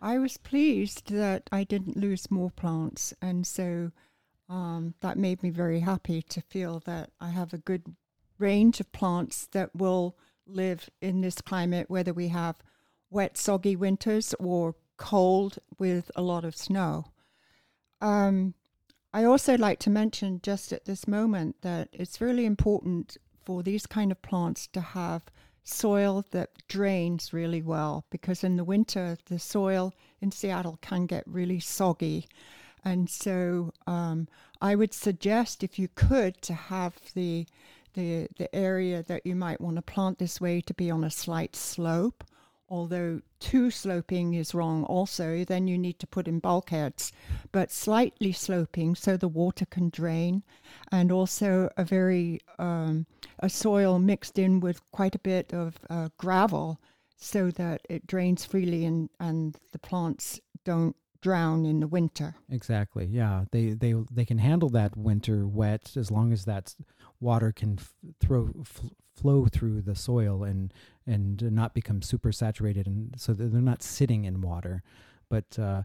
I 0.00 0.18
was 0.18 0.36
pleased 0.36 1.10
that 1.10 1.48
I 1.50 1.64
didn't 1.64 1.96
lose 1.96 2.30
more 2.30 2.50
plants, 2.50 3.12
and 3.20 3.46
so 3.46 3.90
um, 4.48 4.94
that 5.00 5.18
made 5.18 5.42
me 5.42 5.50
very 5.50 5.80
happy 5.80 6.22
to 6.22 6.40
feel 6.40 6.80
that 6.86 7.10
I 7.20 7.30
have 7.30 7.52
a 7.52 7.58
good 7.58 7.96
range 8.38 8.80
of 8.80 8.92
plants 8.92 9.48
that 9.52 9.74
will 9.74 10.16
live 10.46 10.88
in 11.00 11.20
this 11.20 11.40
climate, 11.40 11.90
whether 11.90 12.12
we 12.12 12.28
have 12.28 12.56
wet, 13.10 13.36
soggy 13.36 13.76
winters 13.76 14.34
or 14.38 14.76
cold 14.96 15.58
with 15.78 16.10
a 16.14 16.22
lot 16.22 16.44
of 16.44 16.56
snow. 16.56 17.06
Um, 18.00 18.54
I 19.12 19.24
also 19.24 19.56
like 19.56 19.78
to 19.80 19.90
mention 19.90 20.40
just 20.42 20.72
at 20.72 20.84
this 20.84 21.08
moment 21.08 21.56
that 21.62 21.88
it's 21.92 22.20
really 22.20 22.44
important 22.44 23.16
for 23.44 23.62
these 23.62 23.86
kind 23.86 24.12
of 24.12 24.20
plants 24.20 24.66
to 24.68 24.80
have 24.80 25.22
soil 25.64 26.24
that 26.30 26.50
drains 26.68 27.32
really 27.32 27.62
well 27.62 28.04
because 28.10 28.42
in 28.44 28.56
the 28.56 28.64
winter 28.64 29.16
the 29.26 29.38
soil 29.38 29.92
in 30.20 30.30
Seattle 30.30 30.78
can 30.80 31.06
get 31.06 31.24
really 31.26 31.60
soggy. 31.60 32.26
And 32.84 33.08
so 33.08 33.72
um, 33.86 34.28
I 34.60 34.74
would 34.74 34.94
suggest 34.94 35.62
if 35.62 35.78
you 35.78 35.88
could 35.94 36.40
to 36.42 36.54
have 36.54 36.94
the 37.14 37.46
the 37.94 38.28
the 38.36 38.54
area 38.54 39.02
that 39.02 39.24
you 39.24 39.34
might 39.34 39.60
want 39.60 39.76
to 39.76 39.82
plant 39.82 40.18
this 40.18 40.40
way 40.40 40.60
to 40.60 40.74
be 40.74 40.90
on 40.90 41.04
a 41.04 41.10
slight 41.10 41.56
slope 41.56 42.24
although 42.68 43.20
too 43.40 43.70
sloping 43.70 44.34
is 44.34 44.54
wrong 44.54 44.84
also 44.84 45.44
then 45.44 45.66
you 45.68 45.78
need 45.78 45.98
to 45.98 46.06
put 46.06 46.28
in 46.28 46.38
bulkheads 46.38 47.12
but 47.52 47.70
slightly 47.70 48.32
sloping 48.32 48.94
so 48.94 49.16
the 49.16 49.28
water 49.28 49.66
can 49.66 49.88
drain 49.90 50.42
and 50.92 51.10
also 51.12 51.68
a 51.76 51.84
very 51.84 52.40
um, 52.58 53.06
a 53.38 53.48
soil 53.48 53.98
mixed 53.98 54.38
in 54.38 54.60
with 54.60 54.80
quite 54.90 55.14
a 55.14 55.20
bit 55.20 55.52
of 55.52 55.76
uh, 55.88 56.08
gravel 56.18 56.80
so 57.16 57.50
that 57.50 57.80
it 57.88 58.06
drains 58.06 58.44
freely 58.44 58.84
and, 58.84 59.08
and 59.18 59.56
the 59.72 59.78
plants 59.78 60.40
don't 60.64 60.96
drown 61.20 61.64
in 61.66 61.80
the 61.80 61.88
winter 61.88 62.34
Exactly. 62.50 63.04
Yeah, 63.06 63.44
they 63.50 63.70
they 63.70 63.94
they 64.10 64.24
can 64.24 64.38
handle 64.38 64.68
that 64.70 64.96
winter 64.96 65.46
wet 65.46 65.96
as 65.96 66.10
long 66.10 66.32
as 66.32 66.44
that 66.44 66.74
water 67.20 67.52
can 67.52 67.78
f- 67.78 67.92
throw 68.20 68.50
f- 68.60 68.82
flow 69.14 69.46
through 69.46 69.82
the 69.82 69.96
soil 69.96 70.44
and 70.44 70.72
and 71.08 71.42
not 71.52 71.74
become 71.74 72.02
super 72.02 72.32
saturated, 72.32 72.86
and 72.86 73.14
so 73.16 73.32
they're 73.32 73.60
not 73.60 73.82
sitting 73.82 74.24
in 74.24 74.40
water. 74.40 74.82
But 75.28 75.58
uh, 75.58 75.82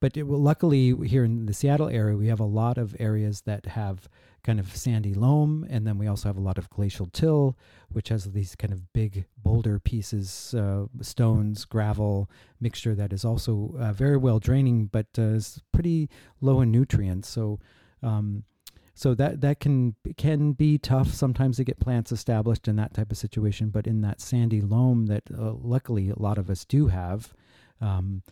but 0.00 0.16
it, 0.16 0.24
well, 0.24 0.40
luckily 0.40 0.94
here 1.06 1.24
in 1.24 1.46
the 1.46 1.54
Seattle 1.54 1.88
area, 1.88 2.16
we 2.16 2.26
have 2.26 2.40
a 2.40 2.44
lot 2.44 2.76
of 2.76 2.94
areas 2.98 3.42
that 3.42 3.66
have 3.66 4.08
kind 4.42 4.60
of 4.60 4.76
sandy 4.76 5.14
loam, 5.14 5.66
and 5.70 5.86
then 5.86 5.96
we 5.96 6.06
also 6.06 6.28
have 6.28 6.36
a 6.36 6.42
lot 6.42 6.58
of 6.58 6.68
glacial 6.68 7.06
till, 7.06 7.56
which 7.88 8.10
has 8.10 8.32
these 8.32 8.54
kind 8.54 8.72
of 8.72 8.92
big 8.92 9.24
boulder 9.42 9.78
pieces, 9.78 10.54
uh, 10.54 10.84
stones, 11.00 11.64
gravel 11.64 12.30
mixture 12.60 12.94
that 12.94 13.12
is 13.12 13.24
also 13.24 13.74
uh, 13.78 13.92
very 13.92 14.18
well 14.18 14.38
draining, 14.38 14.86
but 14.86 15.06
uh, 15.18 15.22
is 15.22 15.62
pretty 15.72 16.10
low 16.42 16.60
in 16.60 16.70
nutrients. 16.70 17.28
So, 17.28 17.60
um, 18.02 18.44
so 18.94 19.14
that 19.14 19.40
that 19.40 19.60
can 19.60 19.96
can 20.16 20.52
be 20.52 20.78
tough 20.78 21.12
sometimes 21.12 21.56
to 21.56 21.64
get 21.64 21.80
plants 21.80 22.12
established 22.12 22.68
in 22.68 22.76
that 22.76 22.94
type 22.94 23.10
of 23.10 23.18
situation. 23.18 23.70
But 23.70 23.86
in 23.86 24.00
that 24.02 24.20
sandy 24.20 24.60
loam 24.60 25.06
that 25.06 25.24
uh, 25.36 25.52
luckily 25.52 26.10
a 26.10 26.18
lot 26.18 26.38
of 26.38 26.50
us 26.50 26.64
do 26.64 26.88
have. 26.88 27.32
Um, 27.80 28.22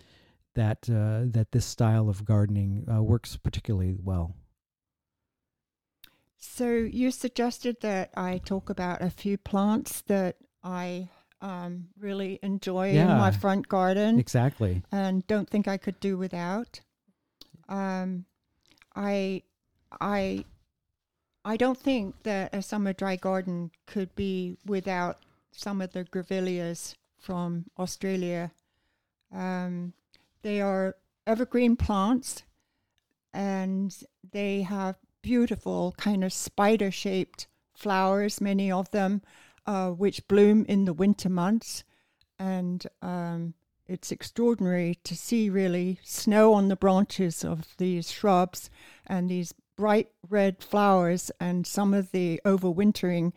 that 0.54 0.88
uh, 0.90 1.22
that 1.32 1.52
this 1.52 1.64
style 1.64 2.08
of 2.08 2.24
gardening 2.24 2.86
uh, 2.90 3.02
works 3.02 3.36
particularly 3.38 3.96
well. 4.02 4.34
So 6.36 6.68
you 6.68 7.10
suggested 7.10 7.76
that 7.82 8.10
I 8.16 8.38
talk 8.38 8.68
about 8.68 9.00
a 9.00 9.10
few 9.10 9.38
plants 9.38 10.02
that 10.02 10.36
I 10.62 11.08
um, 11.40 11.88
really 11.98 12.38
enjoy 12.42 12.90
in 12.90 13.06
my 13.06 13.30
front 13.30 13.68
garden 13.68 14.18
Exactly. 14.18 14.82
and 14.90 15.26
don't 15.26 15.48
think 15.48 15.68
I 15.68 15.76
could 15.76 16.00
do 16.00 16.18
without. 16.18 16.80
Um, 17.68 18.26
I, 18.94 19.42
I, 20.00 20.44
I 21.44 21.56
don't 21.56 21.78
think 21.78 22.22
that 22.22 22.54
a 22.54 22.62
summer 22.62 22.92
dry 22.92 23.16
garden 23.16 23.70
could 23.86 24.14
be 24.14 24.56
without 24.64 25.18
some 25.52 25.80
of 25.80 25.92
the 25.92 26.04
grevilleas 26.04 26.94
from 27.18 27.66
Australia. 27.78 28.52
Um, 29.32 29.92
they 30.42 30.60
are 30.60 30.96
evergreen 31.26 31.76
plants, 31.76 32.42
and 33.32 33.96
they 34.32 34.62
have 34.62 34.96
beautiful 35.22 35.94
kind 35.96 36.24
of 36.24 36.32
spider 36.32 36.90
shaped 36.90 37.46
flowers, 37.74 38.40
many 38.40 38.70
of 38.70 38.90
them, 38.90 39.22
uh, 39.66 39.90
which 39.90 40.26
bloom 40.28 40.64
in 40.68 40.84
the 40.84 40.92
winter 40.92 41.28
months. 41.28 41.84
And 42.38 42.84
um, 43.00 43.54
it's 43.86 44.10
extraordinary 44.10 44.98
to 45.04 45.16
see 45.16 45.48
really 45.48 45.98
snow 46.02 46.54
on 46.54 46.68
the 46.68 46.76
branches 46.76 47.44
of 47.44 47.68
these 47.78 48.10
shrubs 48.10 48.70
and 49.06 49.28
these 49.28 49.54
bright 49.76 50.08
red 50.28 50.62
flowers, 50.62 51.30
and 51.40 51.66
some 51.66 51.94
of 51.94 52.10
the 52.12 52.40
overwintering 52.44 53.32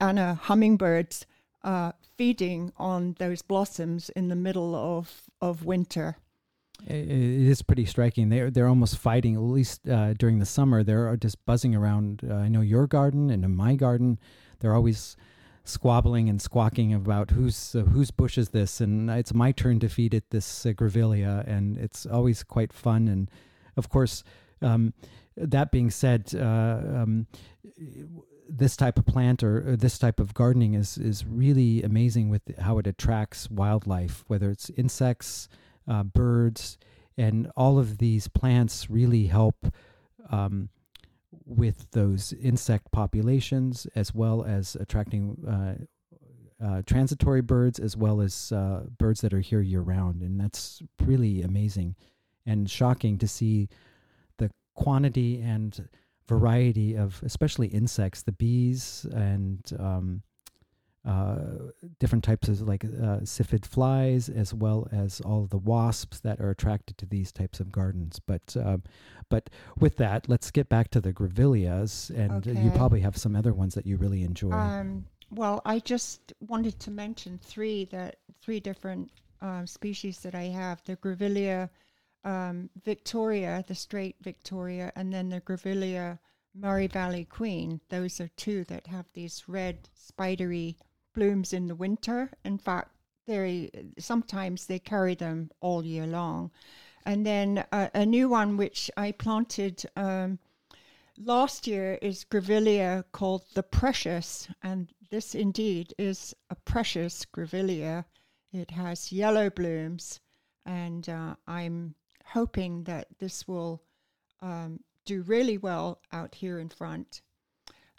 Anna 0.00 0.34
hummingbirds 0.34 1.26
uh, 1.64 1.92
feeding 2.16 2.72
on 2.76 3.16
those 3.18 3.42
blossoms 3.42 4.08
in 4.10 4.28
the 4.28 4.36
middle 4.36 4.74
of, 4.74 5.22
of 5.40 5.64
winter. 5.64 6.16
It 6.86 7.08
is 7.10 7.62
pretty 7.62 7.86
striking. 7.86 8.28
They're 8.28 8.52
they're 8.52 8.68
almost 8.68 8.98
fighting. 8.98 9.34
At 9.34 9.40
least 9.40 9.88
uh, 9.88 10.14
during 10.14 10.38
the 10.38 10.46
summer, 10.46 10.84
they're 10.84 11.16
just 11.16 11.44
buzzing 11.44 11.74
around. 11.74 12.22
Uh, 12.28 12.34
I 12.34 12.48
know 12.48 12.60
your 12.60 12.86
garden 12.86 13.30
and 13.30 13.44
in 13.44 13.56
my 13.56 13.74
garden, 13.74 14.18
they're 14.60 14.74
always 14.74 15.16
squabbling 15.64 16.28
and 16.28 16.40
squawking 16.40 16.94
about 16.94 17.30
whose 17.32 17.74
uh, 17.74 17.80
whose 17.80 18.12
bush 18.12 18.38
is 18.38 18.50
this, 18.50 18.80
and 18.80 19.10
it's 19.10 19.34
my 19.34 19.50
turn 19.50 19.80
to 19.80 19.88
feed 19.88 20.14
it 20.14 20.30
this 20.30 20.64
uh, 20.64 20.70
grevillea, 20.70 21.46
and 21.48 21.76
it's 21.78 22.06
always 22.06 22.44
quite 22.44 22.72
fun. 22.72 23.08
And 23.08 23.28
of 23.76 23.88
course, 23.88 24.22
um, 24.62 24.94
that 25.40 25.70
being 25.70 25.90
said, 25.90 26.32
uh, 26.34 26.80
um, 27.02 27.26
this 28.48 28.76
type 28.76 28.98
of 28.98 29.06
plant 29.06 29.42
or, 29.42 29.70
or 29.70 29.76
this 29.76 29.98
type 29.98 30.20
of 30.20 30.34
gardening 30.34 30.74
is 30.74 30.96
is 30.96 31.24
really 31.24 31.82
amazing 31.82 32.30
with 32.30 32.42
how 32.58 32.78
it 32.78 32.86
attracts 32.86 33.50
wildlife, 33.50 34.24
whether 34.26 34.50
it's 34.50 34.70
insects 34.70 35.48
uh, 35.86 36.02
birds, 36.02 36.78
and 37.16 37.50
all 37.56 37.78
of 37.78 37.98
these 37.98 38.28
plants 38.28 38.88
really 38.88 39.26
help 39.26 39.66
um, 40.30 40.68
with 41.44 41.90
those 41.92 42.32
insect 42.34 42.90
populations 42.92 43.86
as 43.94 44.14
well 44.14 44.44
as 44.44 44.76
attracting 44.76 45.36
uh, 45.46 45.84
uh, 46.64 46.82
transitory 46.86 47.40
birds 47.40 47.78
as 47.78 47.96
well 47.96 48.20
as 48.20 48.52
uh, 48.52 48.82
birds 48.98 49.20
that 49.20 49.32
are 49.32 49.40
here 49.40 49.60
year 49.60 49.80
round. 49.80 50.22
And 50.22 50.40
that's 50.40 50.82
really 51.04 51.42
amazing 51.42 51.94
and 52.46 52.68
shocking 52.68 53.18
to 53.18 53.28
see 53.28 53.68
quantity 54.78 55.40
and 55.40 55.88
variety 56.28 56.94
of, 56.94 57.20
especially 57.24 57.66
insects, 57.66 58.22
the 58.22 58.32
bees 58.32 59.06
and 59.12 59.60
um, 59.78 60.22
uh, 61.04 61.38
different 61.98 62.22
types 62.22 62.48
of 62.48 62.60
like 62.62 62.84
uh, 62.84 63.24
syrphid 63.24 63.66
flies, 63.66 64.28
as 64.28 64.54
well 64.54 64.86
as 64.92 65.20
all 65.22 65.42
of 65.42 65.50
the 65.50 65.58
wasps 65.58 66.20
that 66.20 66.40
are 66.40 66.50
attracted 66.50 66.96
to 66.98 67.06
these 67.06 67.32
types 67.32 67.60
of 67.60 67.72
gardens. 67.72 68.20
But 68.24 68.56
um, 68.62 68.82
but 69.28 69.50
with 69.78 69.96
that, 69.96 70.28
let's 70.28 70.50
get 70.50 70.68
back 70.68 70.90
to 70.90 71.00
the 71.00 71.12
grevilleas, 71.12 72.10
and 72.10 72.46
uh, 72.46 72.60
you 72.60 72.70
probably 72.70 73.00
have 73.00 73.16
some 73.16 73.34
other 73.34 73.52
ones 73.52 73.74
that 73.74 73.86
you 73.86 73.96
really 73.96 74.22
enjoy. 74.22 74.52
Um, 74.52 75.06
well, 75.30 75.60
I 75.64 75.80
just 75.80 76.32
wanted 76.46 76.78
to 76.80 76.90
mention 76.90 77.40
three 77.42 77.86
that 77.86 78.16
three 78.42 78.60
different 78.60 79.10
um, 79.40 79.66
species 79.66 80.20
that 80.20 80.34
I 80.34 80.44
have: 80.44 80.82
the 80.84 80.96
Grevillea 80.96 81.68
um, 82.24 82.70
victoria, 82.84 83.64
the 83.66 83.74
straight 83.74 84.16
Victoria, 84.20 84.92
and 84.96 85.12
then 85.12 85.28
the 85.28 85.40
Grevillea 85.40 86.18
Murray 86.54 86.86
Valley 86.86 87.24
Queen. 87.24 87.80
Those 87.88 88.20
are 88.20 88.30
two 88.36 88.64
that 88.64 88.86
have 88.86 89.06
these 89.12 89.44
red 89.48 89.88
spidery 89.94 90.76
blooms 91.14 91.52
in 91.52 91.66
the 91.66 91.74
winter. 91.74 92.30
In 92.44 92.58
fact, 92.58 92.90
they 93.26 93.70
sometimes 93.98 94.66
they 94.66 94.78
carry 94.78 95.14
them 95.14 95.50
all 95.60 95.84
year 95.84 96.06
long. 96.06 96.50
And 97.04 97.24
then 97.24 97.64
uh, 97.72 97.88
a 97.94 98.04
new 98.04 98.28
one 98.28 98.56
which 98.56 98.90
I 98.96 99.12
planted 99.12 99.84
um, 99.96 100.38
last 101.16 101.66
year 101.66 101.98
is 102.02 102.24
Grevillea 102.24 103.04
called 103.12 103.44
the 103.54 103.62
Precious, 103.62 104.48
and 104.62 104.92
this 105.10 105.34
indeed 105.34 105.94
is 105.98 106.34
a 106.50 106.54
precious 106.54 107.24
Grevillea. 107.24 108.04
It 108.52 108.70
has 108.72 109.12
yellow 109.12 109.50
blooms, 109.50 110.20
and 110.66 111.08
uh, 111.08 111.34
I'm 111.46 111.94
hoping 112.32 112.84
that 112.84 113.06
this 113.18 113.48
will 113.48 113.82
um, 114.40 114.80
do 115.04 115.22
really 115.22 115.58
well 115.58 116.00
out 116.12 116.34
here 116.34 116.58
in 116.58 116.68
front. 116.68 117.22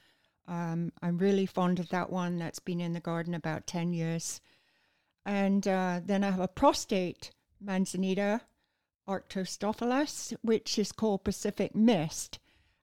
Um, 0.48 0.92
I'm 1.02 1.18
really 1.18 1.46
fond 1.46 1.78
of 1.80 1.88
that 1.90 2.10
one. 2.10 2.38
That's 2.38 2.58
been 2.58 2.80
in 2.80 2.92
the 2.92 3.00
garden 3.00 3.34
about 3.34 3.66
10 3.66 3.92
years. 3.92 4.40
And 5.24 5.66
uh, 5.66 6.00
then 6.04 6.22
I 6.22 6.30
have 6.30 6.40
a 6.40 6.48
prostate 6.48 7.32
manzanita, 7.60 8.42
Arctostaphylos, 9.08 10.36
which 10.42 10.78
is 10.78 10.92
called 10.92 11.24
Pacific 11.24 11.74
Mist. 11.74 12.38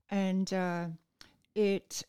And 0.09 0.51
uh, 0.53 0.87
it 1.55 2.03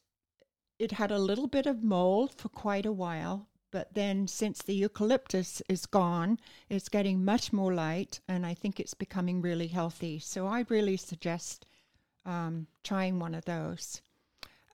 it 0.78 0.92
had 0.92 1.12
a 1.12 1.18
little 1.18 1.46
bit 1.46 1.66
of 1.66 1.84
mold 1.84 2.34
for 2.34 2.48
quite 2.48 2.84
a 2.84 2.92
while, 2.92 3.48
but 3.70 3.94
then 3.94 4.26
since 4.26 4.60
the 4.60 4.74
eucalyptus 4.74 5.62
is 5.68 5.86
gone, 5.86 6.38
it's 6.68 6.88
getting 6.88 7.24
much 7.24 7.52
more 7.52 7.72
light, 7.72 8.20
and 8.28 8.44
I 8.44 8.54
think 8.54 8.80
it's 8.80 8.94
becoming 8.94 9.40
really 9.40 9.68
healthy. 9.68 10.18
So 10.18 10.46
I 10.46 10.66
really 10.68 10.96
suggest 10.96 11.64
um, 12.26 12.66
trying 12.82 13.18
one 13.18 13.34
of 13.34 13.44
those. 13.44 14.02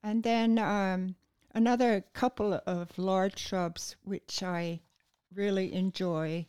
And 0.02 0.22
then 0.22 0.58
um, 0.58 1.16
another 1.54 2.04
couple 2.14 2.60
of 2.66 2.98
large 2.98 3.38
shrubs 3.38 3.96
which 4.02 4.42
I 4.42 4.80
really 5.34 5.72
enjoy 5.72 6.46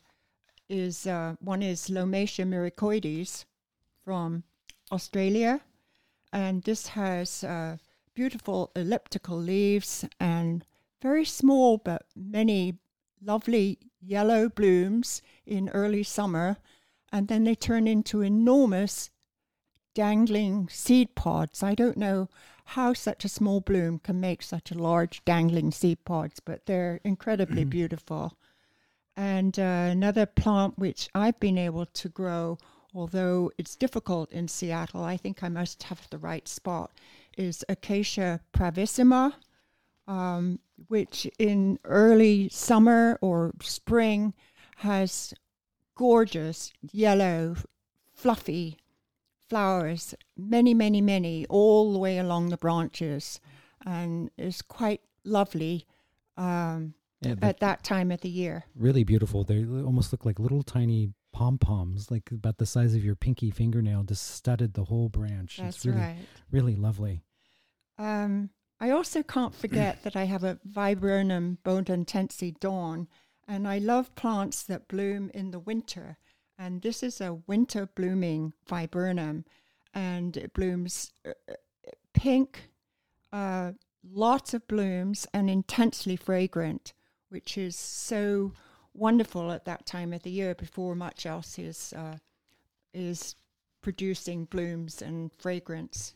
is 0.70 1.06
uh, 1.06 1.36
one 1.40 1.62
is 1.62 1.90
Lomatia 1.90 2.46
myricoides 2.46 3.46
from 4.06 4.44
Australia, 4.92 5.62
and 6.32 6.64
this 6.64 6.88
has 6.88 7.44
uh, 7.44 7.78
beautiful 8.14 8.72
elliptical 8.76 9.38
leaves 9.38 10.06
and 10.20 10.66
very 11.02 11.26
small 11.26 11.78
but 11.78 12.06
many 12.16 12.78
lovely 13.22 13.80
yellow 14.00 14.48
blooms 14.48 15.22
in 15.46 15.70
early 15.70 16.04
summer, 16.04 16.58
and 17.12 17.28
then 17.28 17.44
they 17.44 17.56
turn 17.56 17.86
into 17.86 18.22
enormous 18.22 19.10
dangling 19.94 20.70
seed 20.70 21.16
pods. 21.16 21.64
I 21.64 21.76
don't 21.76 21.98
know 21.98 22.30
how 22.66 22.94
such 22.94 23.26
a 23.26 23.30
small 23.30 23.60
bloom 23.60 24.00
can 24.00 24.20
make 24.20 24.42
such 24.42 24.72
a 24.72 24.78
large 24.78 25.24
dangling 25.26 25.72
seed 25.72 26.06
pods, 26.06 26.40
but 26.40 26.66
they're 26.66 27.02
incredibly 27.04 27.64
beautiful. 27.66 28.38
And 29.18 29.60
uh, 29.60 29.90
another 29.92 30.26
plant 30.26 30.80
which 30.80 31.10
I've 31.14 31.40
been 31.40 31.58
able 31.58 31.86
to 31.86 32.10
grow, 32.10 32.58
although 32.96 33.52
it's 33.58 33.76
difficult 33.76 34.32
in 34.32 34.48
Seattle, 34.48 35.04
I 35.04 35.18
think 35.18 35.44
I 35.44 35.50
must 35.50 35.84
have 35.84 36.10
the 36.10 36.18
right 36.18 36.48
spot, 36.48 36.92
is 37.38 37.66
Acacia 37.68 38.40
pravissima, 38.54 39.34
um, 40.08 40.60
which 40.88 41.28
in 41.38 41.78
early 41.84 42.50
summer 42.50 43.18
or 43.22 43.54
spring 43.62 44.34
has 44.78 45.34
gorgeous 45.96 46.72
yellow, 46.82 47.56
fluffy 48.14 48.78
flowers, 49.52 50.16
many, 50.38 50.74
many, 50.74 51.02
many, 51.02 51.46
all 51.50 51.92
the 51.92 52.00
way 52.00 52.18
along 52.18 52.48
the 52.48 52.56
branches, 52.56 53.42
and 53.86 54.32
it's 54.38 54.62
quite 54.62 55.02
lovely 55.26 55.86
um, 56.38 56.94
yeah, 57.20 57.36
at 57.42 57.60
that 57.60 57.84
time 57.84 58.12
of 58.12 58.22
the 58.22 58.30
year. 58.30 58.64
Really 58.78 59.04
beautiful. 59.04 59.44
They 59.44 59.66
almost 59.66 60.14
look 60.14 60.24
like 60.24 60.40
little 60.40 60.64
tiny 60.64 61.10
pom 61.34 61.58
poms, 61.58 62.10
like 62.10 62.32
about 62.32 62.60
the 62.60 62.66
size 62.66 62.96
of 62.96 63.04
your 63.04 63.16
pinky 63.16 63.52
fingernail, 63.52 64.04
just 64.04 64.26
studded 64.26 64.74
the 64.74 64.86
whole 64.86 65.10
branch. 65.10 65.58
That's 65.58 65.76
it's 65.76 65.86
really, 65.86 65.98
right. 66.00 66.26
Really 66.50 66.78
lovely. 66.78 67.26
Um, 67.98 68.52
I 68.80 68.92
also 68.92 69.22
can't 69.22 69.54
forget 69.54 70.02
that 70.04 70.16
I 70.16 70.24
have 70.24 70.46
a 70.46 70.60
Viburnum 70.64 71.58
bodnantense 71.66 72.58
dawn, 72.62 73.10
and 73.50 73.68
I 73.68 73.80
love 73.80 74.16
plants 74.16 74.64
that 74.64 74.88
bloom 74.88 75.30
in 75.34 75.52
the 75.52 75.60
winter 75.60 76.20
and 76.62 76.84
this 76.84 77.02
is 77.02 77.20
a 77.20 77.34
winter 77.48 77.88
blooming 77.88 78.54
viburnum, 78.68 79.46
and 79.96 80.38
it 80.38 80.54
blooms 80.54 81.12
uh, 81.26 81.32
uh, 81.50 81.54
pink, 82.14 82.70
uh, 83.34 83.72
lots 84.08 84.54
of 84.54 84.68
blooms, 84.68 85.26
and 85.34 85.50
intensely 85.50 86.16
fragrant, 86.16 86.94
which 87.30 87.58
is 87.58 87.76
so 87.76 88.54
wonderful 88.94 89.52
at 89.52 89.66
that 89.66 89.88
time 89.88 90.14
of 90.14 90.22
the 90.22 90.30
year 90.30 90.54
before 90.54 90.94
much 90.94 91.26
else 91.26 91.58
is 91.58 91.94
uh, 91.98 92.18
is 92.94 93.36
producing 93.82 94.46
blooms 94.46 95.02
and 95.02 95.32
fragrance. 95.34 96.14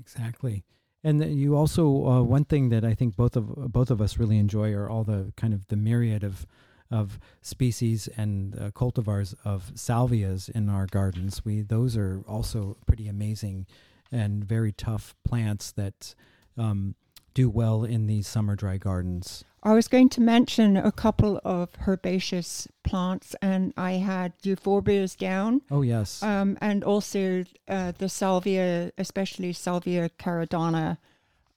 Exactly. 0.00 0.64
And 1.04 1.22
you 1.38 1.54
also 1.54 2.06
uh, 2.06 2.22
one 2.22 2.46
thing 2.46 2.70
that 2.70 2.82
I 2.82 2.94
think 2.94 3.14
both 3.14 3.36
of 3.36 3.70
both 3.70 3.90
of 3.90 4.00
us 4.00 4.16
really 4.16 4.38
enjoy 4.38 4.72
are 4.72 4.88
all 4.88 5.04
the 5.04 5.34
kind 5.36 5.52
of 5.52 5.66
the 5.66 5.76
myriad 5.76 6.24
of 6.24 6.46
of 6.92 7.18
species 7.40 8.08
and 8.16 8.54
uh, 8.58 8.70
cultivars 8.70 9.34
of 9.44 9.72
salvias 9.74 10.48
in 10.48 10.68
our 10.68 10.86
gardens. 10.86 11.44
We 11.44 11.62
those 11.62 11.96
are 11.96 12.22
also 12.26 12.76
pretty 12.86 13.08
amazing 13.08 13.66
and 14.10 14.44
very 14.44 14.72
tough 14.72 15.14
plants 15.24 15.72
that 15.72 16.14
um, 16.58 16.94
do 17.34 17.48
well 17.48 17.84
in 17.84 18.06
these 18.06 18.28
summer 18.28 18.54
dry 18.54 18.76
gardens. 18.76 19.44
I 19.64 19.74
was 19.74 19.86
going 19.86 20.08
to 20.10 20.20
mention 20.20 20.76
a 20.76 20.90
couple 20.90 21.40
of 21.44 21.70
herbaceous 21.86 22.66
plants, 22.82 23.36
and 23.40 23.72
I 23.76 23.92
had 23.92 24.32
euphorbias 24.42 25.16
down. 25.16 25.62
Oh 25.70 25.82
yes, 25.82 26.22
um, 26.22 26.58
and 26.60 26.82
also 26.82 27.44
uh, 27.68 27.92
the 27.96 28.08
salvia, 28.08 28.92
especially 28.98 29.52
salvia 29.52 30.10
caradonna, 30.18 30.98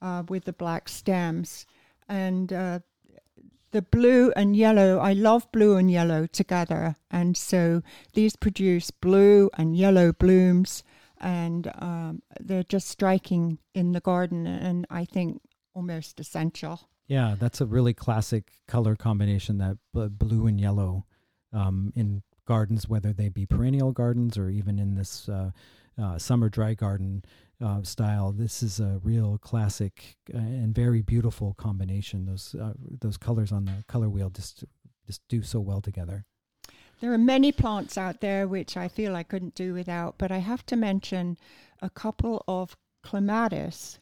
uh, 0.03 0.23
with 0.29 0.45
the 0.45 0.53
black 0.53 0.87
stems, 0.87 1.65
and 2.07 2.53
uh, 2.53 2.79
the 3.75 3.81
blue 3.81 4.31
and 4.37 4.55
yellow, 4.55 4.99
I 4.99 5.11
love 5.11 5.51
blue 5.51 5.75
and 5.75 5.91
yellow 5.91 6.27
together. 6.27 6.95
And 7.11 7.35
so 7.35 7.81
these 8.13 8.37
produce 8.37 8.89
blue 8.89 9.49
and 9.57 9.75
yellow 9.75 10.13
blooms, 10.13 10.81
and 11.19 11.69
um, 11.79 12.21
they're 12.39 12.63
just 12.63 12.87
striking 12.87 13.57
in 13.73 13.91
the 13.91 13.99
garden, 13.99 14.47
and 14.47 14.87
I 14.89 15.03
think 15.03 15.41
almost 15.73 16.21
essential. 16.21 16.87
Yeah, 17.07 17.35
that's 17.37 17.59
a 17.59 17.65
really 17.65 17.93
classic 17.93 18.53
color 18.65 18.95
combination 18.95 19.57
that 19.57 19.77
blue 19.91 20.47
and 20.47 20.57
yellow 20.57 21.05
um, 21.51 21.91
in 21.97 22.23
gardens, 22.47 22.87
whether 22.87 23.11
they 23.11 23.27
be 23.27 23.45
perennial 23.45 23.91
gardens 23.91 24.37
or 24.37 24.49
even 24.49 24.79
in 24.79 24.95
this 24.95 25.27
uh, 25.27 25.51
uh, 26.01 26.17
summer 26.17 26.47
dry 26.47 26.75
garden 26.75 27.25
uh, 27.63 27.83
style. 27.83 28.31
This 28.31 28.63
is 28.63 28.79
a 28.79 28.99
real 29.03 29.37
classic 29.37 30.17
uh, 30.33 30.37
and 30.37 30.73
very 30.73 31.01
beautiful 31.01 31.53
combination. 31.53 32.25
Those 32.25 32.55
uh, 32.55 32.73
those 32.77 33.17
colors 33.17 33.51
on 33.51 33.65
the 33.65 33.83
color 33.87 34.09
wheel 34.09 34.29
just 34.29 34.65
just 35.05 35.21
do 35.29 35.41
so 35.41 35.59
well 35.59 35.81
together. 35.81 36.25
There 37.01 37.13
are 37.13 37.17
many 37.17 37.51
plants 37.51 37.97
out 37.97 38.21
there 38.21 38.47
which 38.47 38.77
I 38.77 38.87
feel 38.87 39.15
I 39.15 39.23
couldn't 39.23 39.55
do 39.55 39.73
without, 39.73 40.15
but 40.17 40.31
I 40.31 40.37
have 40.37 40.65
to 40.67 40.75
mention 40.75 41.37
a 41.81 41.89
couple 41.89 42.43
of 42.47 42.77
clematis, 43.03 43.99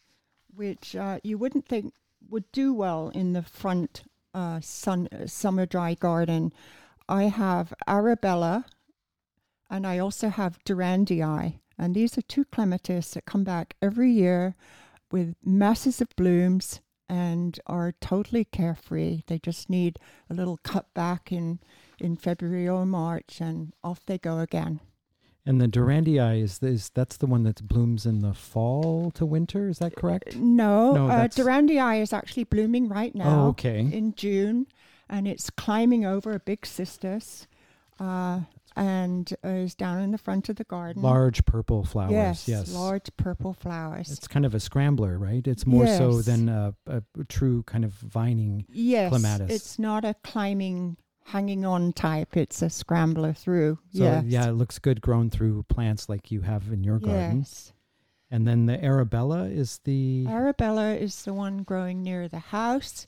which 0.54 0.96
uh, 0.96 1.20
you 1.24 1.38
wouldn't 1.38 1.68
think 1.68 1.94
would 2.30 2.52
do 2.52 2.74
well 2.74 3.10
in 3.10 3.34
the 3.34 3.42
front 3.42 4.04
uh, 4.34 4.60
sun, 4.62 5.10
summer 5.26 5.66
dry 5.66 5.96
garden. 5.96 6.54
I 7.10 7.24
have 7.24 7.74
Arabella, 7.88 8.66
and 9.70 9.86
I 9.86 9.98
also 9.98 10.30
have 10.30 10.64
Durandii, 10.64 11.60
and 11.78 11.96
these 11.96 12.18
are 12.18 12.22
two 12.22 12.46
clematis 12.46 13.12
that 13.12 13.26
come 13.26 13.44
back 13.44 13.76
every 13.82 14.12
year 14.12 14.56
with 15.12 15.36
masses 15.44 16.02
of 16.02 16.08
blooms 16.16 16.82
and 17.10 17.60
are 17.68 17.94
totally 18.02 18.46
carefree. 18.46 19.22
They 19.28 19.38
just 19.40 19.70
need 19.70 20.00
a 20.30 20.34
little 20.34 20.58
cut 20.64 20.94
back 20.94 21.32
in 21.32 21.60
in 22.00 22.16
February 22.18 22.68
or 22.68 22.86
March, 22.86 23.40
and 23.40 23.74
off 23.84 24.06
they 24.06 24.18
go 24.18 24.40
again. 24.40 24.80
And 25.46 25.60
the 25.60 25.68
Durandii 25.68 26.42
is, 26.42 26.64
is 26.64 26.90
that's 26.90 27.18
the 27.18 27.26
one 27.28 27.44
that 27.44 27.68
blooms 27.68 28.06
in 28.06 28.20
the 28.20 28.34
fall 28.34 29.12
to 29.12 29.26
winter. 29.26 29.68
Is 29.68 29.80
that 29.80 29.96
correct? 29.96 30.36
No, 30.38 30.94
No, 30.94 31.10
uh, 31.10 31.28
Durandii 31.28 32.02
is 32.02 32.14
actually 32.14 32.46
blooming 32.46 32.88
right 32.88 33.14
now 33.14 33.46
Oh, 33.46 33.48
okay. 33.50 33.80
in 33.80 34.16
June, 34.16 34.68
and 35.10 35.28
it's 35.28 35.50
climbing 35.50 36.06
over 36.06 36.32
a 36.32 36.40
big 36.40 36.66
cistus, 36.66 37.46
uh, 38.00 38.42
and 38.76 39.34
is 39.44 39.76
down 39.76 40.00
in 40.02 40.12
the 40.12 40.18
front 40.18 40.50
of 40.50 40.56
the 40.56 40.64
garden. 40.64 41.02
Large 41.02 41.46
purple 41.46 41.84
flowers. 41.84 42.12
yes, 42.14 42.48
Yes. 42.48 42.74
large 42.74 43.10
purple 43.18 43.54
flowers. 43.54 44.12
It's 44.12 44.28
kind 44.28 44.46
of 44.46 44.54
a 44.56 44.60
scrambler, 44.60 45.18
right? 45.18 45.46
It's 45.48 45.66
more 45.66 45.88
so 45.88 46.22
than 46.22 46.50
a, 46.50 46.74
a 46.88 47.04
true 47.30 47.64
kind 47.64 47.86
of 47.86 47.94
vining. 47.94 48.66
yes, 48.70 49.10
clematis. 49.10 49.52
it's 49.52 49.80
not 49.80 50.04
a 50.06 50.16
climbing, 50.24 50.98
hanging 51.26 51.66
on 51.66 51.94
type. 51.94 52.36
It's 52.36 52.62
a 52.62 52.70
scrambler 52.70 53.34
through. 53.34 53.80
So 53.94 54.04
yes. 54.04 54.24
yeah, 54.28 54.50
it 54.50 54.54
looks 54.54 54.80
good 54.80 55.02
grown 55.02 55.30
through 55.30 55.64
plants 55.70 56.10
like 56.10 56.32
you 56.32 56.42
have 56.42 56.72
in 56.72 56.84
your 56.84 57.00
garden. 57.00 57.40
Yes. 57.40 57.74
And 58.32 58.48
then 58.48 58.66
the 58.66 58.84
Arabella 58.84 59.44
is 59.46 59.80
the 59.84 60.26
Arabella 60.28 60.96
is 60.96 61.24
the 61.24 61.34
one 61.36 61.60
growing 61.62 62.02
near 62.02 62.28
the 62.28 62.40
house 62.40 63.06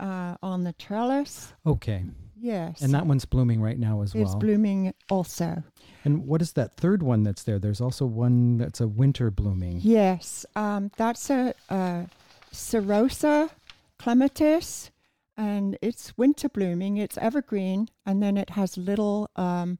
uh, 0.00 0.36
on 0.42 0.64
the 0.64 0.72
trellis. 0.72 1.52
okay, 1.64 2.04
Yes. 2.42 2.80
and 2.80 2.92
that 2.94 3.06
one's 3.06 3.26
blooming 3.26 3.60
right 3.60 3.78
now 3.78 4.00
as 4.02 4.08
is 4.10 4.14
well. 4.14 4.24
It's 4.24 4.34
blooming 4.34 4.94
also. 5.10 5.62
and 6.04 6.26
what 6.26 6.40
is 6.40 6.52
that 6.54 6.74
third 6.76 7.02
one 7.02 7.22
that's 7.22 7.42
there? 7.44 7.58
There's 7.58 7.80
also 7.82 8.06
one 8.06 8.56
that's 8.58 8.80
a 8.80 8.88
winter 8.88 9.30
blooming. 9.30 9.80
Yes. 9.82 10.46
Um, 10.56 10.90
that's 10.96 11.28
a, 11.30 11.52
a 11.68 12.06
Cirrhosa 12.50 13.50
clematis, 13.98 14.90
and 15.36 15.76
it's 15.82 16.16
winter 16.16 16.48
blooming. 16.48 16.96
It's 16.96 17.18
evergreen, 17.18 17.88
and 18.06 18.22
then 18.22 18.36
it 18.38 18.50
has 18.50 18.78
little 18.78 19.28
um, 19.36 19.78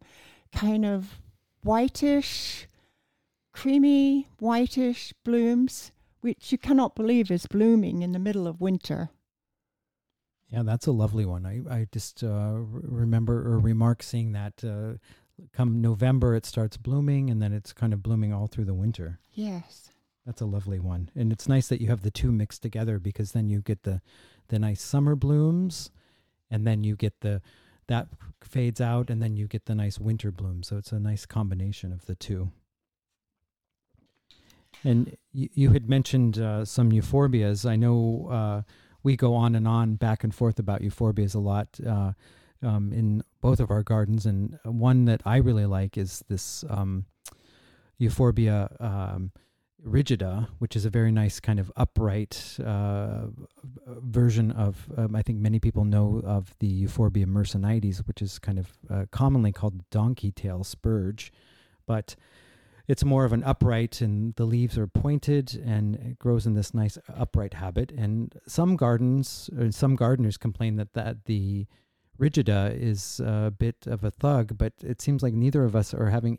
kind 0.55 0.85
of 0.85 1.19
whitish, 1.65 2.67
creamy, 3.53 4.29
whitish 4.39 5.13
blooms, 5.25 5.93
which 6.21 6.53
you 6.53 6.59
cannot 6.59 6.95
believe 6.95 7.31
is 7.31 7.47
blooming 7.47 8.03
in 8.03 8.13
the 8.13 8.19
middle 8.19 8.47
of 8.47 8.61
winter. 8.61 9.09
Yeah, 10.51 10.63
that's 10.65 10.87
a 10.87 10.93
lovely 10.93 11.25
one. 11.25 11.47
I 11.47 11.63
I 11.71 11.87
just 11.93 12.25
uh, 12.25 12.59
remember 12.59 13.47
or 13.47 13.59
remark 13.59 14.03
seeing 14.03 14.33
that. 14.33 14.65
Uh, 14.65 14.99
come 15.53 15.81
November, 15.81 16.35
it 16.35 16.45
starts 16.45 16.77
blooming, 16.77 17.31
and 17.31 17.41
then 17.41 17.53
it's 17.53 17.73
kind 17.73 17.93
of 17.93 18.03
blooming 18.03 18.33
all 18.33 18.47
through 18.47 18.67
the 18.67 18.75
winter. 18.75 19.19
Yes. 19.33 19.91
That's 20.27 20.43
a 20.43 20.47
lovely 20.47 20.79
one, 20.79 21.11
and 21.17 21.33
it's 21.33 21.49
nice 21.49 21.69
that 21.69 21.81
you 21.81 21.89
have 21.89 22.03
the 22.03 22.11
two 22.11 22.31
mixed 22.31 22.63
together 22.63 22.99
because 22.99 23.33
then 23.33 23.49
you 23.49 23.63
get 23.63 23.85
the 23.85 24.03
the 24.49 24.59
nice 24.59 24.83
summer 24.83 25.17
blooms, 25.17 25.91
and 26.51 26.67
then 26.67 26.85
you 26.85 26.95
get 26.95 27.21
the 27.21 27.41
that 27.87 28.09
fades 28.43 28.81
out, 28.81 29.09
and 29.09 29.23
then 29.23 29.37
you 29.37 29.47
get 29.47 29.65
the 29.65 29.75
nice 29.75 29.99
winter 29.99 30.31
blooms. 30.31 30.69
So 30.69 30.77
it's 30.77 30.93
a 30.93 31.01
nice 31.01 31.27
combination 31.27 31.93
of 31.93 32.07
the 32.07 32.15
two. 32.15 32.51
And 34.85 35.17
you, 35.33 35.49
you 35.55 35.71
had 35.71 35.89
mentioned 35.89 36.39
uh, 36.39 36.65
some 36.65 36.93
euphorbias. 36.93 37.69
I 37.69 37.77
know 37.77 38.29
uh, 38.31 38.63
we 39.03 39.17
go 39.17 39.35
on 39.35 39.55
and 39.55 39.67
on 39.67 39.97
back 39.97 40.25
and 40.25 40.35
forth 40.35 40.59
about 40.59 40.83
euphorbias 40.83 41.35
a 41.35 41.39
lot 41.39 41.69
uh, 41.87 42.13
um, 42.63 42.93
in 42.93 43.23
both 43.41 43.61
of 43.61 43.71
our 43.71 43.83
gardens, 43.83 44.27
and 44.27 44.59
one 44.65 45.07
that 45.07 45.23
I 45.25 45.39
really 45.39 45.67
like 45.67 45.97
is 45.97 46.23
this 46.29 46.65
um, 46.69 47.07
euphorbia. 47.99 48.69
Um, 48.81 49.33
rigida, 49.87 50.49
which 50.59 50.77
is 50.77 50.85
a 50.85 50.91
very 50.91 51.11
nice 51.11 51.41
kind 51.41 51.59
of 51.59 51.73
upright 51.77 52.59
uh, 52.65 53.27
version 53.87 54.51
of, 54.51 54.89
um, 54.97 55.17
I 55.17 55.23
think 55.23 55.39
many 55.39 55.59
people 55.59 55.85
know 55.85 56.23
of 56.25 56.55
the 56.59 56.67
Euphorbia 56.67 57.27
myrsinites, 57.27 58.07
which 58.07 58.23
is 58.23 58.39
kind 58.39 58.59
of 58.59 58.79
uh, 58.91 59.07
commonly 59.11 59.53
called 59.53 59.89
donkey 59.91 60.33
tail 60.33 60.65
spurge, 60.65 61.33
but 61.87 62.15
it's 62.91 63.05
more 63.05 63.25
of 63.25 63.33
an 63.33 63.45
upright, 63.45 64.01
and 64.01 64.35
the 64.35 64.45
leaves 64.45 64.77
are 64.79 64.87
pointed, 65.05 65.47
and 65.75 65.95
it 65.97 66.19
grows 66.19 66.47
in 66.47 66.55
this 66.55 66.73
nice 66.75 66.97
upright 67.25 67.55
habit. 67.55 67.93
And 68.05 68.35
some 68.47 68.77
gardens, 68.77 69.49
or 69.59 69.71
some 69.73 69.95
gardeners 69.97 70.37
complain 70.37 70.77
that 70.77 70.93
that 70.95 71.25
the 71.25 71.67
rigida 72.19 72.63
is 72.79 73.21
a 73.21 73.53
bit 73.57 73.77
of 73.87 74.05
a 74.05 74.11
thug, 74.11 74.59
but 74.59 74.73
it 74.83 75.01
seems 75.01 75.23
like 75.23 75.35
neither 75.35 75.65
of 75.65 75.75
us 75.75 75.95
are 75.95 76.11
having 76.11 76.39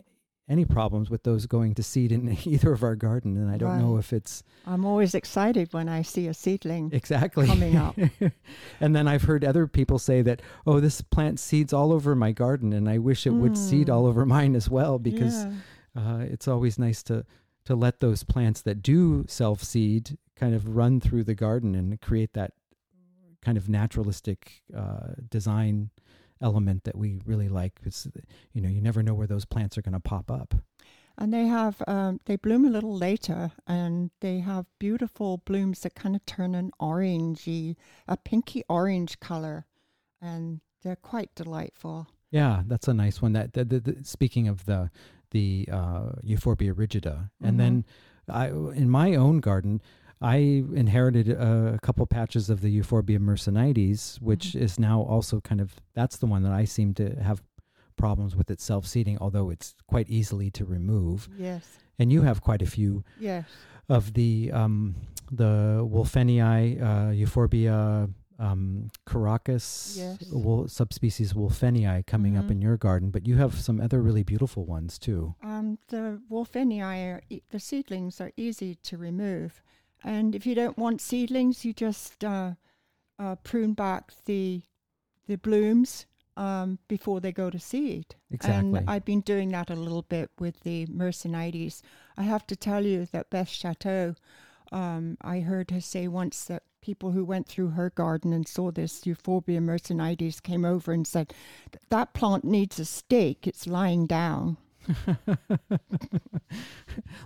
any 0.50 0.66
problems 0.66 1.10
with 1.10 1.24
those 1.24 1.46
going 1.46 1.74
to 1.76 1.84
seed 1.84 2.12
in 2.12 2.38
either 2.46 2.74
of 2.74 2.84
our 2.84 2.96
garden 2.96 3.38
and 3.38 3.50
i 3.50 3.56
don't 3.58 3.80
know 3.80 3.96
if 3.96 4.12
it's 4.12 4.44
I'm 4.68 4.84
always 4.86 5.16
excited 5.16 5.72
when 5.72 5.88
I 5.88 6.02
see 6.02 6.28
a 6.28 6.34
seedling. 6.34 6.90
exactly 6.92 7.48
Coming 7.48 7.78
up. 7.78 7.96
and 8.82 8.94
then 8.96 9.08
i've 9.08 9.22
heard 9.24 9.46
other 9.46 9.66
people 9.68 9.98
say 9.98 10.22
that 10.24 10.42
oh 10.68 10.82
this 10.82 11.00
plant 11.02 11.40
seeds 11.40 11.72
all 11.72 11.94
over 11.94 12.16
my 12.16 12.32
garden 12.34 12.74
and 12.74 12.90
i 12.90 12.98
wish 12.98 13.26
it 13.26 13.30
would 13.42 13.58
seed 13.58 13.88
Mm. 13.88 13.94
all 13.94 14.06
over 14.08 14.26
mine 14.26 14.56
as 14.56 14.68
well 14.70 15.00
because 15.00 15.46
Yeah. 15.46 15.52
Uh, 15.96 16.20
it's 16.22 16.48
always 16.48 16.78
nice 16.80 17.04
to 17.04 17.26
to 17.66 17.76
let 17.76 18.00
those 18.00 18.24
plants 18.24 18.62
that 18.62 18.82
do 18.82 19.26
self 19.28 19.64
seed 19.64 20.18
kind 20.36 20.56
of 20.56 20.76
run 20.76 21.00
through 21.00 21.24
the 21.24 21.36
garden 21.36 21.76
and 21.76 22.00
create 22.02 22.34
that 22.34 22.54
kind 23.42 23.58
of 23.58 23.70
naturalistic 23.70 24.64
uh, 24.76 25.14
design 25.30 25.90
element 26.42 26.84
that 26.86 26.98
we 26.98 27.20
really 27.26 27.50
like 27.50 27.76
because 27.76 28.08
you 28.54 28.62
know 28.62 28.70
you 28.70 28.82
never 28.82 29.04
know 29.04 29.14
where 29.14 29.28
those 29.28 29.46
plants 29.46 29.78
are 29.78 29.82
going 29.84 29.94
to 29.94 30.00
pop 30.00 30.32
up 30.32 30.56
And 31.18 31.32
they 31.34 31.46
have, 31.46 31.82
um, 31.88 32.20
they 32.26 32.36
bloom 32.38 32.66
a 32.66 32.70
little 32.70 32.98
later 32.98 33.52
and 33.68 34.10
they 34.22 34.40
have 34.40 34.66
beautiful 34.80 35.38
blooms 35.46 35.82
that 35.82 35.94
kind 35.94 36.16
of 36.16 36.26
turn 36.26 36.56
an 36.56 36.72
orangey, 36.82 37.76
a 38.08 38.16
pinky 38.18 38.64
orange 38.70 39.20
color. 39.20 39.66
And 40.22 40.62
they're 40.82 40.96
quite 41.14 41.30
delightful. 41.36 42.08
Yeah, 42.32 42.64
that's 42.66 42.88
a 42.88 42.94
nice 42.94 43.22
one. 43.22 43.34
That, 43.34 43.54
that, 43.54 43.70
that- 43.70 43.84
that- 43.86 44.08
speaking 44.08 44.48
of 44.48 44.66
the 44.66 44.90
the 45.32 45.68
uh, 45.72 46.12
Euphorbia 46.24 46.74
rigida, 46.74 47.30
and 47.42 47.56
Mhm. 47.56 47.58
then 47.58 47.86
I 48.30 48.48
in 48.50 48.90
my 48.90 49.16
own 49.16 49.40
garden, 49.40 49.82
I 50.22 50.36
inherited 50.76 51.30
a, 51.30 51.80
couple 51.82 52.06
patches 52.06 52.50
of 52.50 52.62
the 52.62 52.70
Euphorbia 52.70 53.20
myrsinites, 53.20 54.22
which 54.22 54.54
Mhm. 54.54 54.62
is 54.62 54.80
now 54.80 55.02
also 55.02 55.42
kind 55.42 55.60
of 55.60 55.76
that's 55.94 56.18
the 56.18 56.28
one 56.28 56.44
that 56.44 56.52
I 56.54 56.66
seem 56.66 56.94
to 56.96 57.16
have 57.22 57.42
problems 57.98 58.36
with 58.36 58.50
it 58.52 58.62
self 58.62 58.86
seeding, 58.86 59.18
although 59.20 59.50
it's 59.50 59.76
quite 59.88 60.10
easily 60.10 60.50
to 60.52 60.66
remove. 60.66 61.28
Yes. 61.38 61.80
And 62.00 62.12
you 62.12 62.22
have 62.24 62.42
quite 62.42 62.62
a 62.62 62.66
few 62.66 63.04
Yes. 63.20 63.46
of 63.90 64.14
the 64.14 64.52
um, 64.52 64.96
the 65.32 65.82
Wulfenii, 65.90 66.82
uh, 66.82 67.12
Euphorbia 67.12 68.10
um, 68.42 68.90
Characias, 69.10 69.96
Yes. 69.98 70.74
subspecies 70.74 71.34
Wulfenii 71.34 72.06
coming 72.08 72.38
up 72.38 72.46
Mhm. 72.46 72.52
in 72.52 72.62
your 72.62 72.78
garden, 72.78 73.12
but 73.12 73.28
you 73.28 73.38
have 73.38 73.60
some 73.60 73.80
other 73.80 74.02
really 74.02 74.24
beautiful 74.24 74.66
ones 74.66 74.98
too. 74.98 75.36
Um, 75.44 75.78
the 75.90 76.22
Wulfenii, 76.30 76.82
are, 76.82 77.22
e- 77.30 77.42
the 77.50 77.60
seedlings 77.60 78.20
are 78.20 78.32
easy 78.36 78.76
to 78.76 78.98
remove. 78.98 79.62
And 80.04 80.34
if 80.36 80.46
you 80.48 80.56
don't 80.56 80.78
want 80.78 81.00
seedlings, 81.02 81.64
you 81.64 81.74
just 81.74 82.24
uh, 82.24 82.56
uh, 83.20 83.36
prune 83.44 83.74
back 83.74 84.12
the 84.26 84.64
the 85.28 85.38
blooms 85.38 86.08
um, 86.36 86.80
before 86.88 87.22
they 87.22 87.32
go 87.32 87.50
to 87.52 87.60
seed. 87.60 88.16
Exactly. 88.32 88.80
And 88.80 88.90
I've 88.90 89.06
been 89.06 89.22
doing 89.22 89.50
that 89.52 89.70
a 89.70 89.76
little 89.76 90.02
bit 90.02 90.32
with 90.40 90.62
the 90.62 90.88
Myrsinites. 90.88 91.82
I 92.18 92.24
have 92.24 92.48
to 92.48 92.56
tell 92.56 92.84
you 92.86 93.06
that 93.12 93.30
Beth 93.30 93.50
Chatto, 93.50 94.16
um, 94.72 95.18
I 95.22 95.42
heard 95.42 95.70
her 95.72 95.80
say 95.82 96.08
once 96.08 96.46
that 96.46 96.64
people 96.82 97.12
who 97.12 97.24
went 97.24 97.48
through 97.48 97.70
her 97.70 97.92
garden 97.92 98.34
and 98.34 98.48
saw 98.48 98.72
this 98.72 99.06
Euphorbia 99.06 99.60
myrsinites 99.60 100.42
came 100.42 100.66
over 100.66 100.92
and 100.92 101.06
said, 101.08 101.34
that 101.90 102.14
plant 102.14 102.44
needs 102.44 102.80
a 102.80 102.86
stake. 102.86 103.48
It's 103.48 103.68
lying 103.68 104.08
down. 104.08 104.58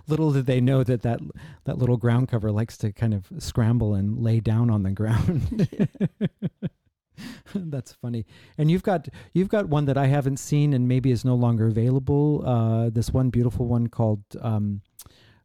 little 0.06 0.30
did 0.30 0.44
they 0.44 0.60
know 0.60 0.84
that, 0.84 1.00
that 1.00 1.20
that 1.64 1.78
little 1.78 1.96
ground 1.96 2.28
cover 2.28 2.52
likes 2.52 2.76
to 2.76 2.92
kind 2.92 3.14
of 3.14 3.26
scramble 3.38 3.94
and 3.94 4.18
lay 4.18 4.40
down 4.40 4.68
on 4.70 4.82
the 4.82 4.90
ground. 4.90 5.66
That's 7.54 7.92
funny. 7.92 8.26
And 8.58 8.70
you've 8.70 8.82
got 8.82 9.08
you've 9.32 9.48
got 9.48 9.70
one 9.70 9.86
that 9.86 9.96
I 9.96 10.06
haven't 10.06 10.36
seen 10.38 10.74
and 10.74 10.86
maybe 10.86 11.10
is 11.10 11.24
no 11.24 11.34
longer 11.34 11.66
available. 11.66 12.42
Uh, 12.46 12.90
this 12.90 13.10
one 13.10 13.30
beautiful 13.30 13.66
one 13.66 13.86
called 13.86 14.22
um, 14.42 14.82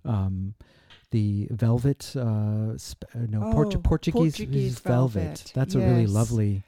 um, 0.04 0.56
the 1.12 1.47
velvet. 1.52 2.15
Uh, 2.15 2.78
sp- 2.80 3.06
uh, 3.15 3.19
no, 3.30 3.43
Oh, 3.45 3.52
Port- 3.52 3.84
Portuguese, 3.84 4.38
Portuguese 4.38 4.80
velvet. 4.80 5.21
velvet, 5.21 5.52
That's 5.56 5.76
a 5.76 5.80
really 5.80 6.08
lovely. 6.08 6.63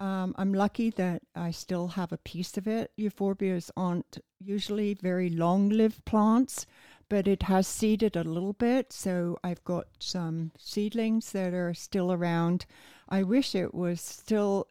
Um, 0.00 0.34
I'm 0.36 0.52
lucky 0.52 0.90
that 0.90 1.22
I 1.36 1.52
still 1.52 1.88
have 1.88 2.10
a 2.12 2.18
piece 2.18 2.56
of 2.56 2.66
it. 2.66 2.90
Euphorbias 2.98 3.70
aren't 3.76 4.18
usually 4.40 4.94
very 4.94 5.30
long 5.30 5.68
lived 5.68 6.04
plants, 6.04 6.66
but 7.08 7.28
it 7.28 7.44
has 7.44 7.68
seeded 7.68 8.16
a 8.16 8.24
little 8.24 8.52
bit. 8.54 8.92
So 8.92 9.38
I've 9.44 9.62
got 9.62 9.86
some 10.00 10.50
seedlings 10.58 11.30
that 11.32 11.54
are 11.54 11.72
still 11.74 12.10
around. 12.12 12.66
I 13.08 13.22
wish 13.22 13.54
it 13.54 13.74
was 13.74 14.00
still 14.00 14.66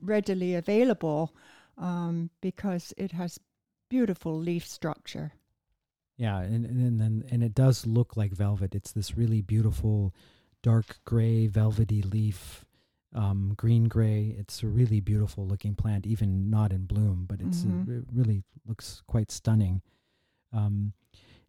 readily 0.00 0.54
available 0.54 1.34
um, 1.76 2.30
because 2.40 2.94
it 2.96 3.10
has 3.12 3.40
beautiful 3.88 4.38
leaf 4.38 4.64
structure. 4.66 5.32
Yeah, 6.18 6.40
and 6.40 6.66
and 6.66 7.00
then 7.00 7.24
and 7.30 7.42
it 7.42 7.54
does 7.54 7.86
look 7.86 8.16
like 8.16 8.32
velvet. 8.32 8.74
It's 8.74 8.92
this 8.92 9.16
really 9.16 9.40
beautiful, 9.40 10.12
dark 10.62 10.98
gray, 11.04 11.46
velvety 11.46 12.02
leaf, 12.02 12.66
um, 13.14 13.54
green 13.56 13.84
gray. 13.84 14.34
It's 14.38 14.62
a 14.62 14.66
really 14.66 15.00
beautiful 15.00 15.46
looking 15.46 15.74
plant, 15.76 16.06
even 16.06 16.50
not 16.50 16.72
in 16.72 16.84
bloom, 16.86 17.24
but 17.28 17.40
it's 17.40 17.64
uh, 17.64 17.68
Mhm. 17.68 18.00
it 18.02 18.04
really 18.12 18.42
looks 18.66 19.02
quite 19.06 19.30
stunning. 19.30 19.80
Um, 20.52 20.92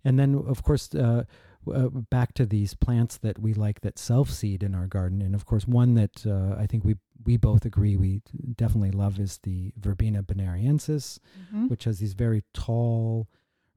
and 0.06 0.18
then 0.20 0.36
of 0.36 0.64
course. 0.64 0.94
Uh, 0.96 1.24
uh, 1.70 1.90
back 1.90 2.34
to 2.34 2.46
these 2.46 2.74
plants 2.74 3.18
that 3.18 3.38
we 3.38 3.54
like 3.54 3.82
that 3.82 4.00
self 4.00 4.32
seed 4.32 4.64
in 4.64 4.74
our 4.74 4.88
garden, 4.88 5.22
and 5.22 5.36
of 5.36 5.46
course 5.46 5.68
one 5.68 5.94
that 5.96 6.26
uh, 6.26 6.56
I 6.58 6.66
think 6.68 6.86
we 6.86 6.96
we 7.26 7.36
both 7.36 7.66
agree 7.66 7.98
we 7.98 8.22
definitely 8.56 8.92
love 8.92 9.20
is 9.20 9.40
the 9.40 9.74
Verbena 9.78 10.24
bonariensis, 10.24 11.20
Mhm. 11.54 11.70
which 11.70 11.84
has 11.84 12.00
these 12.00 12.14
very 12.14 12.44
tall, 12.54 13.28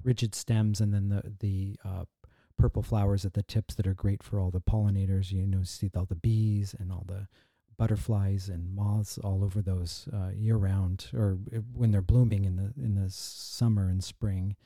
rigid 0.05 0.35
stems, 0.35 0.81
and 0.81 0.93
then 0.93 1.09
the 1.09 1.35
the 1.41 1.77
uh, 1.85 2.05
purple 2.57 2.83
flowers 2.83 3.25
at 3.25 3.35
the 3.35 3.43
tips 3.43 3.75
that 3.75 3.87
are 3.87 3.95
great 3.95 4.23
for 4.23 4.39
all 4.41 4.51
the 4.51 4.61
pollinators. 4.61 5.33
You 5.33 5.47
know, 5.47 5.63
see 5.63 5.91
all 5.97 6.05
the 6.07 6.15
bees 6.15 6.75
and 6.79 6.93
all 6.93 7.05
the 7.07 7.29
butterflies 7.79 8.49
and 8.49 8.75
moths 8.75 9.19
all 9.19 9.43
over 9.43 9.61
those 9.61 10.09
uh, 10.13 10.31
year 10.35 10.57
round, 10.57 11.09
or 11.15 11.39
uh, 11.55 11.59
when 11.75 11.91
they're 11.91 12.03
blooming 12.03 12.45
in 12.45 12.57
the 12.57 12.73
in 12.77 12.95
the 12.95 13.11
summer 13.11 13.89
and 13.89 14.03
spring. 14.03 14.57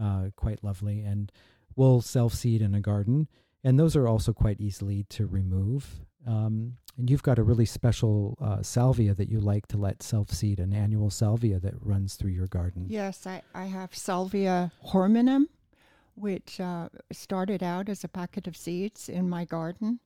Uh, 0.00 0.30
quite 0.34 0.64
lovely, 0.64 1.02
and 1.02 1.30
we'll 1.76 2.00
self 2.00 2.34
seed 2.34 2.60
in 2.60 2.74
a 2.74 2.80
garden, 2.80 3.28
and 3.62 3.78
those 3.78 3.94
are 3.94 4.08
also 4.08 4.32
quite 4.32 4.60
easily 4.60 5.04
to 5.08 5.24
remove. 5.24 6.04
Um, 6.26 6.76
and 6.96 7.10
you've 7.10 7.22
got 7.22 7.38
a 7.38 7.42
really 7.42 7.66
special 7.66 8.38
uh, 8.40 8.62
salvia 8.62 9.14
that 9.14 9.28
you 9.28 9.40
like 9.40 9.66
to 9.68 9.76
let 9.76 10.02
self 10.02 10.30
seed, 10.30 10.60
an 10.60 10.72
annual 10.72 11.10
salvia 11.10 11.58
that 11.58 11.74
runs 11.80 12.14
through 12.14 12.30
your 12.30 12.46
garden. 12.46 12.86
Yes, 12.88 13.26
I, 13.26 13.42
I 13.54 13.64
have 13.64 13.94
Salvia 13.94 14.70
horminum, 14.80 15.48
which 16.14 16.60
uh, 16.60 16.88
started 17.12 17.62
out 17.62 17.88
as 17.88 18.04
a 18.04 18.08
packet 18.08 18.46
of 18.46 18.56
seeds 18.56 19.08
in 19.08 19.28
my 19.28 19.44
garden, 19.44 19.98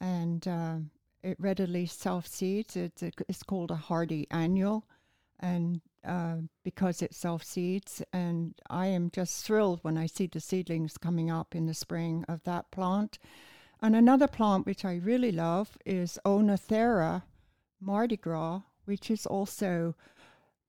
and 0.00 0.46
uh, 0.46 0.76
it 1.22 1.36
readily 1.40 1.86
self 1.86 2.26
seeds. 2.26 2.76
It's, 2.76 3.02
it's 3.02 3.42
called 3.42 3.70
a 3.70 3.76
hardy 3.76 4.26
annual, 4.30 4.84
and 5.40 5.80
uh, 6.06 6.36
because 6.64 7.00
it 7.00 7.14
self 7.14 7.42
seeds, 7.42 8.02
and 8.12 8.54
I 8.68 8.88
am 8.88 9.10
just 9.10 9.44
thrilled 9.44 9.80
when 9.82 9.96
I 9.96 10.06
see 10.06 10.26
the 10.26 10.40
seedlings 10.40 10.98
coming 10.98 11.30
up 11.30 11.54
in 11.54 11.64
the 11.64 11.74
spring 11.74 12.26
of 12.28 12.42
that 12.44 12.70
plant. 12.70 13.18
And 13.82 13.94
another 13.94 14.26
plant 14.26 14.66
which 14.66 14.84
I 14.84 14.96
really 14.96 15.32
love 15.32 15.76
is 15.84 16.18
Oenothera 16.24 17.22
Mardi 17.80 18.16
Gras, 18.16 18.62
which 18.84 19.10
is 19.10 19.26
also 19.26 19.94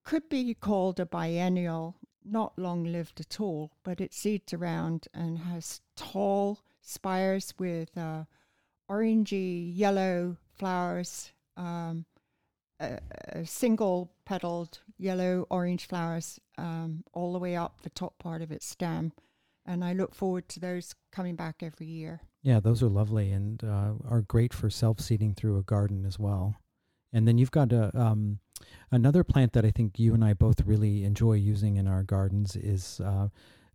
could 0.04 0.30
be 0.30 0.54
called 0.54 1.00
a 1.00 1.06
biennial, 1.06 1.96
not 2.24 2.58
long 2.58 2.84
lived 2.84 3.20
at 3.20 3.39
all, 3.39 3.72
but 3.84 4.02
it 4.02 4.13
seeds 4.13 4.54
around 4.54 5.08
and 5.13 5.39
has 5.39 5.82
tall 5.96 6.60
spires 6.82 7.54
with 7.60 7.98
uh, 7.98 8.24
orangey 8.89 9.76
yellow 9.76 10.38
flowers, 10.58 11.32
um, 11.58 12.06
a, 12.80 13.00
a 13.30 13.46
single 13.46 14.12
petaled 14.26 14.80
yellow 14.98 15.46
orange 15.50 15.88
flowers 15.88 16.39
um, 16.58 17.04
all 17.13 17.34
the 17.34 17.39
way 17.39 17.56
up 17.56 17.82
the 17.82 17.89
top 17.89 18.17
part 18.20 18.41
of 18.41 18.52
its 18.52 18.65
stem. 18.65 19.12
And 19.65 19.84
I 19.84 19.93
look 19.93 20.15
forward 20.15 20.48
to 20.50 20.60
those 20.60 20.96
coming 21.12 21.36
back 21.36 21.62
every 21.62 21.88
year. 21.88 22.22
Yeah, 22.43 22.60
those 22.60 22.82
are 22.82 22.89
lovely 22.89 23.32
and 23.32 23.63
uh, 23.63 23.93
are 24.08 24.21
great 24.21 24.54
for 24.54 24.69
self 24.69 25.00
seeding 25.00 25.34
through 25.34 25.58
a 25.58 25.63
garden 25.63 26.06
as 26.06 26.17
well. 26.17 26.56
And 27.13 27.28
then 27.28 27.38
you've 27.38 27.52
got 27.52 27.71
a, 27.71 27.97
um, 27.97 28.39
another 28.91 29.23
plant 29.23 29.54
that 29.54 29.65
I 29.65 29.71
think 29.71 29.97
you 29.97 30.13
and 30.13 30.23
I 30.23 30.34
both 30.34 30.62
really 30.65 31.04
enjoy 31.04 31.34
using 31.34 31.78
in 31.78 31.88
our 31.88 32.04
gardens 32.04 32.56
is 32.56 33.02
uh, 33.04 33.30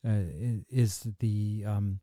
uh, 0.07 0.23
is 0.71 1.07
the 1.21 1.65
um, 1.67 2.01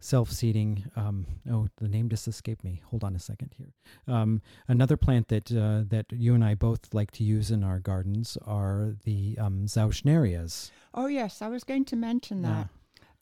self 0.00 0.30
seeding. 0.30 0.84
Um, 0.96 1.26
oh, 1.50 1.68
the 1.78 1.88
name 1.88 2.08
just 2.08 2.28
escaped 2.28 2.64
me. 2.64 2.82
Hold 2.90 3.04
on 3.04 3.14
a 3.14 3.18
second 3.18 3.54
here. 3.56 3.72
Um, 4.06 4.42
another 4.68 4.96
plant 4.96 5.28
that 5.28 5.50
uh, 5.52 5.84
that 5.88 6.06
you 6.10 6.34
and 6.34 6.44
I 6.44 6.54
both 6.54 6.92
like 6.92 7.10
to 7.12 7.24
use 7.24 7.50
in 7.50 7.62
our 7.64 7.80
gardens 7.80 8.36
are 8.46 8.94
the 9.04 9.36
um, 9.38 9.66
Zauschnerias. 9.66 10.70
Oh, 10.92 11.06
yes, 11.06 11.42
I 11.42 11.48
was 11.48 11.64
going 11.64 11.84
to 11.86 11.96
mention 11.96 12.42
that. 12.42 12.68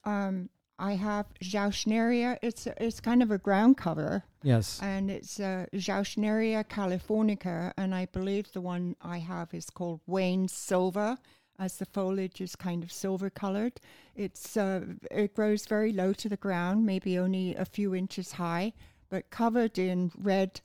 Um, 0.04 0.50
I 0.82 0.94
have 0.96 1.26
Zauschneria. 1.40 2.38
It's 2.42 2.66
it's 2.66 3.00
kind 3.00 3.22
of 3.22 3.30
a 3.30 3.38
ground 3.38 3.76
cover, 3.76 4.24
Yes. 4.42 4.80
and 4.82 5.10
it's 5.12 5.38
uh, 5.38 5.66
Zauschneria 5.74 6.64
californica, 6.64 7.72
and 7.76 7.94
I 7.94 8.06
believe 8.06 8.50
the 8.52 8.60
one 8.60 8.96
I 9.00 9.18
have 9.18 9.54
is 9.54 9.70
called 9.70 10.00
Wayne 10.08 10.48
Silver, 10.48 11.18
as 11.56 11.78
the 11.78 11.86
foliage 11.86 12.40
is 12.40 12.56
kind 12.56 12.82
of 12.82 12.90
silver 12.90 13.30
colored. 13.30 13.74
It's 14.16 14.56
uh, 14.56 14.80
it 15.10 15.36
grows 15.36 15.66
very 15.66 15.92
low 15.92 16.12
to 16.14 16.28
the 16.28 16.36
ground, 16.36 16.84
maybe 16.84 17.16
only 17.16 17.54
a 17.54 17.64
few 17.64 17.94
inches 17.94 18.32
high, 18.32 18.72
but 19.08 19.30
covered 19.30 19.78
in 19.78 20.10
red 20.18 20.60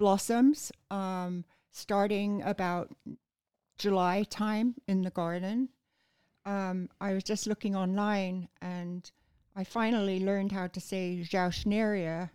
blossoms, 0.00 0.72
um, 0.90 1.44
starting 1.70 2.42
about 2.42 2.90
July 3.78 4.24
time 4.28 4.74
in 4.88 5.02
the 5.02 5.10
garden. 5.10 5.68
Um, 6.44 6.88
I 7.00 7.12
was 7.14 7.22
just 7.24 7.46
looking 7.46 7.76
online 7.76 8.48
and 8.60 9.08
I 9.58 9.64
finally 9.64 10.20
learned 10.20 10.52
how 10.52 10.68
to 10.68 10.80
say 10.80 11.26
Zauschneria, 11.28 12.30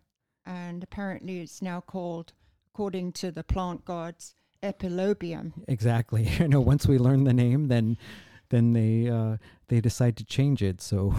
and 0.46 0.84
apparently 0.84 1.40
it's 1.40 1.62
now 1.62 1.80
called, 1.80 2.34
according 2.68 3.14
to 3.14 3.32
the 3.32 3.46
plant 3.46 3.86
gods, 3.86 4.36
Epilobium. 4.62 5.54
Exactly. 5.70 6.30
I 6.42 6.48
know 6.48 6.60
once 6.60 6.86
we 6.86 6.98
learn 6.98 7.24
the 7.24 7.34
name, 7.34 7.70
then 7.70 7.98
then 8.50 8.74
they 8.74 9.10
uh, 9.10 9.38
they 9.70 9.80
decide 9.80 10.18
to 10.18 10.26
change 10.26 10.62
it. 10.62 10.82
So, 10.82 11.16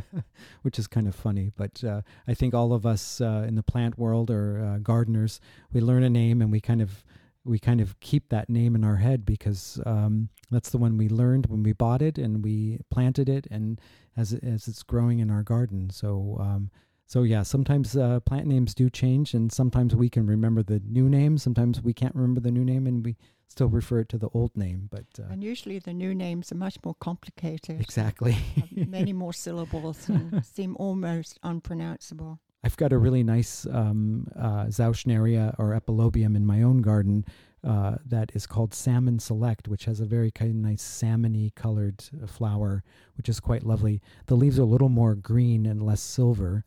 which 0.62 0.78
is 0.78 0.86
kind 0.86 1.06
of 1.06 1.14
funny. 1.14 1.52
But 1.54 1.84
uh, 1.84 2.00
I 2.26 2.32
think 2.32 2.54
all 2.54 2.72
of 2.72 2.86
us 2.86 3.20
uh, 3.20 3.44
in 3.46 3.54
the 3.54 3.62
plant 3.62 3.98
world 3.98 4.30
or 4.30 4.58
uh, 4.64 4.78
gardeners, 4.78 5.38
we 5.70 5.82
learn 5.82 6.02
a 6.02 6.08
name 6.08 6.40
and 6.40 6.50
we 6.50 6.62
kind 6.62 6.80
of 6.80 7.04
we 7.44 7.58
kind 7.58 7.80
of 7.80 7.98
keep 8.00 8.28
that 8.28 8.48
name 8.48 8.74
in 8.74 8.84
our 8.84 8.96
head 8.96 9.24
because 9.24 9.80
um, 9.84 10.28
that's 10.50 10.70
the 10.70 10.78
one 10.78 10.96
we 10.96 11.08
learned 11.08 11.46
when 11.46 11.62
we 11.62 11.72
bought 11.72 12.02
it 12.02 12.18
and 12.18 12.44
we 12.44 12.78
planted 12.90 13.28
it 13.28 13.46
and 13.50 13.80
as 14.16 14.32
it, 14.32 14.44
as 14.44 14.68
it's 14.68 14.82
growing 14.82 15.18
in 15.20 15.30
our 15.30 15.42
garden. 15.42 15.90
So. 15.90 16.38
Um, 16.40 16.70
so 17.04 17.24
yeah, 17.24 17.42
sometimes 17.42 17.94
uh, 17.94 18.20
plant 18.20 18.46
names 18.46 18.74
do 18.74 18.88
change, 18.88 19.34
and 19.34 19.52
sometimes 19.52 19.94
we 19.94 20.08
can 20.08 20.26
remember 20.26 20.62
the 20.62 20.80
new 20.88 21.10
name. 21.10 21.36
Sometimes 21.36 21.82
we 21.82 21.92
can't 21.92 22.14
remember 22.14 22.40
the 22.40 22.50
new 22.50 22.64
name, 22.64 22.86
and 22.86 23.04
we 23.04 23.18
still 23.48 23.68
refer 23.68 23.98
it 23.98 24.08
to 24.08 24.18
the 24.18 24.30
old 24.32 24.56
name. 24.56 24.88
But 24.90 25.04
uh, 25.18 25.24
And 25.30 25.44
usually 25.44 25.78
the 25.78 25.92
new 25.92 26.14
names 26.14 26.50
are 26.52 26.56
much 26.56 26.78
more 26.82 26.94
complicated, 26.94 27.82
exactly, 27.82 28.38
many 28.74 29.12
more 29.12 29.34
syllables, 29.34 30.08
and 30.08 30.42
seem 30.54 30.74
almost 30.78 31.38
unpronounceable. 31.42 32.40
I've 32.64 32.76
got 32.76 32.92
a 32.92 32.98
really 32.98 33.24
nice 33.24 33.66
um, 33.66 34.28
uh, 34.38 34.66
Zauschneria 34.66 35.54
or 35.58 35.78
Epilobium 35.78 36.36
in 36.36 36.46
my 36.46 36.62
own 36.62 36.80
garden 36.80 37.24
uh, 37.64 37.96
that 38.06 38.30
is 38.34 38.46
called 38.46 38.72
Salmon 38.72 39.18
Select, 39.18 39.66
which 39.68 39.84
has 39.86 40.00
a 40.00 40.04
very 40.04 40.30
kind 40.30 40.50
of 40.50 40.56
nice 40.56 40.82
salmony 40.82 41.52
colored 41.54 42.04
uh, 42.22 42.26
flower, 42.26 42.84
which 43.16 43.28
is 43.28 43.40
quite 43.40 43.64
lovely. 43.64 44.00
The 44.26 44.36
leaves 44.36 44.58
are 44.58 44.62
a 44.62 44.66
little 44.66 44.88
more 44.88 45.14
green 45.14 45.66
and 45.66 45.82
less 45.82 46.00
silver, 46.00 46.64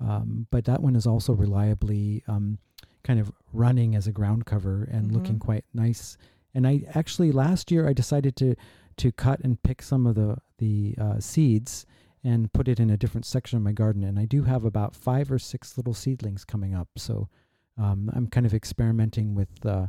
um, 0.00 0.46
but 0.50 0.64
that 0.66 0.82
one 0.82 0.96
is 0.96 1.06
also 1.06 1.32
reliably 1.32 2.22
um, 2.28 2.58
kind 3.02 3.18
of 3.20 3.32
running 3.52 3.94
as 3.94 4.06
a 4.06 4.12
ground 4.12 4.44
cover 4.44 4.84
and 4.90 5.12
looking 5.12 5.36
Mhm. 5.36 5.40
quite 5.40 5.64
nice. 5.72 6.18
And 6.54 6.66
I 6.66 6.82
actually 6.94 7.32
last 7.32 7.70
year 7.70 7.88
I 7.88 7.92
decided 7.94 8.36
to 8.36 8.54
to 8.98 9.12
cut 9.12 9.38
and 9.44 9.62
pick 9.62 9.80
some 9.80 10.06
of 10.06 10.14
the 10.16 10.38
the 10.58 10.94
uh, 10.98 11.20
seeds 11.20 11.86
and 12.24 12.52
put 12.52 12.68
it 12.68 12.80
in 12.80 12.90
a 12.90 12.96
different 12.96 13.26
section 13.26 13.56
of 13.56 13.62
my 13.62 13.72
garden. 13.72 14.04
And 14.04 14.18
I 14.18 14.24
do 14.24 14.42
have 14.42 14.64
about 14.64 14.94
five 14.94 15.30
or 15.30 15.38
six 15.38 15.76
little 15.76 15.94
seedlings 15.94 16.44
coming 16.44 16.74
up. 16.74 16.88
So 16.96 17.28
um, 17.76 18.10
I'm 18.14 18.26
kind 18.26 18.46
of 18.46 18.54
experimenting 18.54 19.34
with 19.34 19.64
uh, 19.64 19.86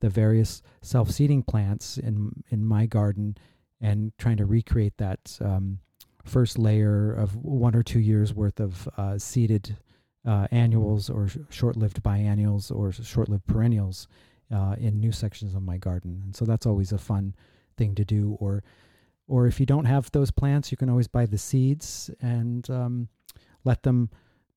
the 0.00 0.08
various 0.08 0.62
self 0.80 1.10
seeding 1.10 1.42
plants 1.42 1.98
in 1.98 2.44
in 2.50 2.64
my 2.64 2.86
garden 2.86 3.36
and 3.80 4.12
trying 4.18 4.36
to 4.38 4.44
recreate 4.46 4.96
that 4.98 5.38
um, 5.40 5.78
first 6.24 6.58
layer 6.58 7.12
of 7.12 7.36
one 7.36 7.74
or 7.74 7.82
two 7.82 8.00
years 8.00 8.32
worth 8.32 8.60
of 8.60 8.88
uh, 8.96 9.18
seeded 9.18 9.76
uh, 10.26 10.46
annuals 10.52 11.10
or 11.10 11.28
sh- 11.28 11.38
short 11.50 11.76
lived 11.76 12.02
biennials 12.02 12.70
or 12.70 12.92
short 12.92 13.28
lived 13.28 13.46
perennials. 13.46 14.06
uh, 14.52 14.76
in 14.78 15.00
new 15.00 15.12
sections 15.12 15.54
of 15.54 15.62
my 15.62 15.78
garden. 15.78 16.20
And 16.24 16.36
so 16.36 16.44
that's 16.44 16.66
always 16.66 16.92
a 16.92 16.98
fun 16.98 17.34
thing 17.76 17.94
to 17.94 18.04
do. 18.04 18.36
Or, 18.40 18.62
or 19.28 19.46
if 19.46 19.60
you 19.60 19.66
don't 19.66 19.84
have 19.84 20.10
those 20.12 20.30
plants, 20.30 20.70
you 20.70 20.76
can 20.76 20.90
always 20.90 21.08
buy 21.08 21.26
the 21.26 21.38
seeds 21.38 22.10
and 22.20 22.68
um, 22.70 23.08
let 23.64 23.82
them 23.82 24.10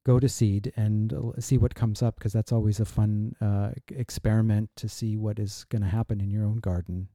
go 0.05 0.19
to 0.19 0.29
seed 0.29 0.71
and 0.75 1.13
uh, 1.13 1.39
see 1.39 1.57
what 1.57 1.75
comes 1.75 2.01
up 2.01 2.15
because 2.17 2.33
that's 2.33 2.51
always 2.51 2.79
a 2.79 2.85
fun 2.85 3.35
uh, 3.41 3.71
experiment 3.89 4.69
to 4.75 4.87
see 4.87 5.17
what 5.17 5.39
is 5.39 5.65
going 5.69 5.81
to 5.81 5.87
happen 5.87 6.21
in 6.21 6.29
your 6.29 6.45
own 6.45 6.57
garden. 6.57 7.07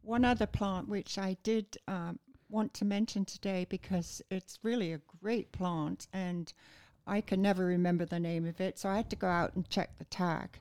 One 0.00 0.24
other 0.24 0.46
plant 0.46 0.88
which 0.88 1.18
I 1.18 1.36
did 1.42 1.76
um, 1.88 2.18
want 2.48 2.72
to 2.74 2.84
mention 2.84 3.24
today 3.24 3.66
because 3.68 4.22
it's 4.30 4.58
really 4.62 4.92
a 4.92 5.00
great 5.20 5.52
plant 5.52 6.08
and 6.12 6.52
I 7.06 7.20
can 7.20 7.42
never 7.42 7.66
remember 7.66 8.06
the 8.06 8.20
name 8.20 8.46
of 8.46 8.60
it, 8.62 8.78
so 8.78 8.88
I 8.88 8.96
had 8.96 9.10
to 9.10 9.16
go 9.16 9.26
out 9.26 9.54
and 9.54 9.68
check 9.68 9.98
the 9.98 10.04
tag. 10.06 10.58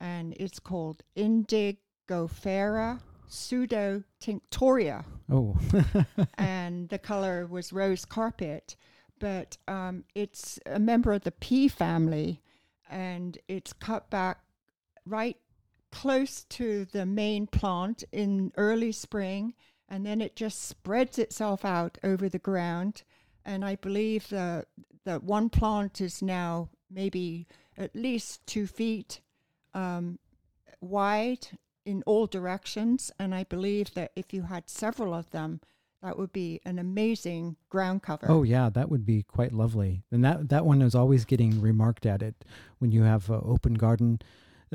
And 0.00 0.34
it's 0.38 0.58
called 0.58 1.02
Indigofera 1.16 3.00
pseudotinctoria. 3.28 5.04
Oh. 5.30 5.56
and 6.38 6.88
the 6.88 6.98
color 6.98 7.46
was 7.46 7.72
rose 7.72 8.04
carpet. 8.04 8.76
But 9.18 9.56
um, 9.66 10.04
it's 10.14 10.58
a 10.66 10.78
member 10.78 11.12
of 11.12 11.22
the 11.22 11.32
pea 11.32 11.68
family 11.68 12.42
and 12.90 13.38
it's 13.48 13.72
cut 13.72 14.10
back 14.10 14.40
right 15.06 15.36
close 15.90 16.44
to 16.44 16.84
the 16.84 17.06
main 17.06 17.46
plant 17.46 18.04
in 18.12 18.52
early 18.56 18.92
spring 18.92 19.54
and 19.88 20.04
then 20.04 20.20
it 20.20 20.36
just 20.36 20.64
spreads 20.64 21.18
itself 21.18 21.64
out 21.64 21.98
over 22.02 22.28
the 22.28 22.38
ground. 22.38 23.02
And 23.44 23.64
I 23.64 23.76
believe 23.76 24.28
the 24.28 24.66
the 25.04 25.20
one 25.20 25.48
plant 25.48 26.00
is 26.00 26.20
now 26.20 26.68
maybe 26.90 27.46
at 27.78 27.94
least 27.94 28.44
two 28.46 28.66
feet 28.66 29.20
um, 29.72 30.18
wide 30.80 31.46
in 31.86 32.02
all 32.04 32.26
directions. 32.26 33.10
And 33.18 33.34
I 33.34 33.44
believe 33.44 33.94
that 33.94 34.12
if 34.14 34.34
you 34.34 34.42
had 34.42 34.68
several 34.68 35.14
of 35.14 35.30
them, 35.30 35.60
that 36.02 36.18
would 36.18 36.32
be 36.32 36.60
an 36.64 36.78
amazing 36.78 37.56
ground 37.70 38.02
cover. 38.02 38.26
Oh 38.28 38.42
yeah, 38.42 38.68
that 38.70 38.90
would 38.90 39.06
be 39.06 39.22
quite 39.22 39.52
lovely. 39.52 40.02
And 40.12 40.24
that 40.24 40.50
that 40.50 40.66
one 40.66 40.82
is 40.82 40.94
always 40.94 41.24
getting 41.24 41.60
remarked 41.60 42.04
at 42.04 42.22
it 42.22 42.44
when 42.78 42.92
you 42.92 43.02
have 43.02 43.30
uh, 43.30 43.40
open 43.42 43.74
garden 43.74 44.20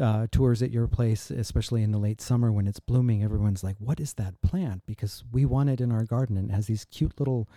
uh, 0.01 0.27
tours 0.31 0.61
at 0.61 0.71
your 0.71 0.87
place, 0.87 1.29
especially 1.29 1.83
in 1.83 1.91
the 1.91 1.99
late 1.99 2.21
summer 2.21 2.51
when 2.51 2.67
it's 2.67 2.79
blooming. 2.79 3.23
Everyone's 3.23 3.63
like, 3.63 3.75
"What 3.77 3.99
is 3.99 4.13
that 4.13 4.41
plant?" 4.41 4.83
Because 4.87 5.23
we 5.31 5.45
want 5.45 5.69
it 5.69 5.79
in 5.79 5.91
our 5.91 6.05
garden, 6.05 6.37
and 6.37 6.49
it 6.49 6.53
has 6.53 6.67
these 6.67 6.85
cute 6.85 7.19
little, 7.19 7.47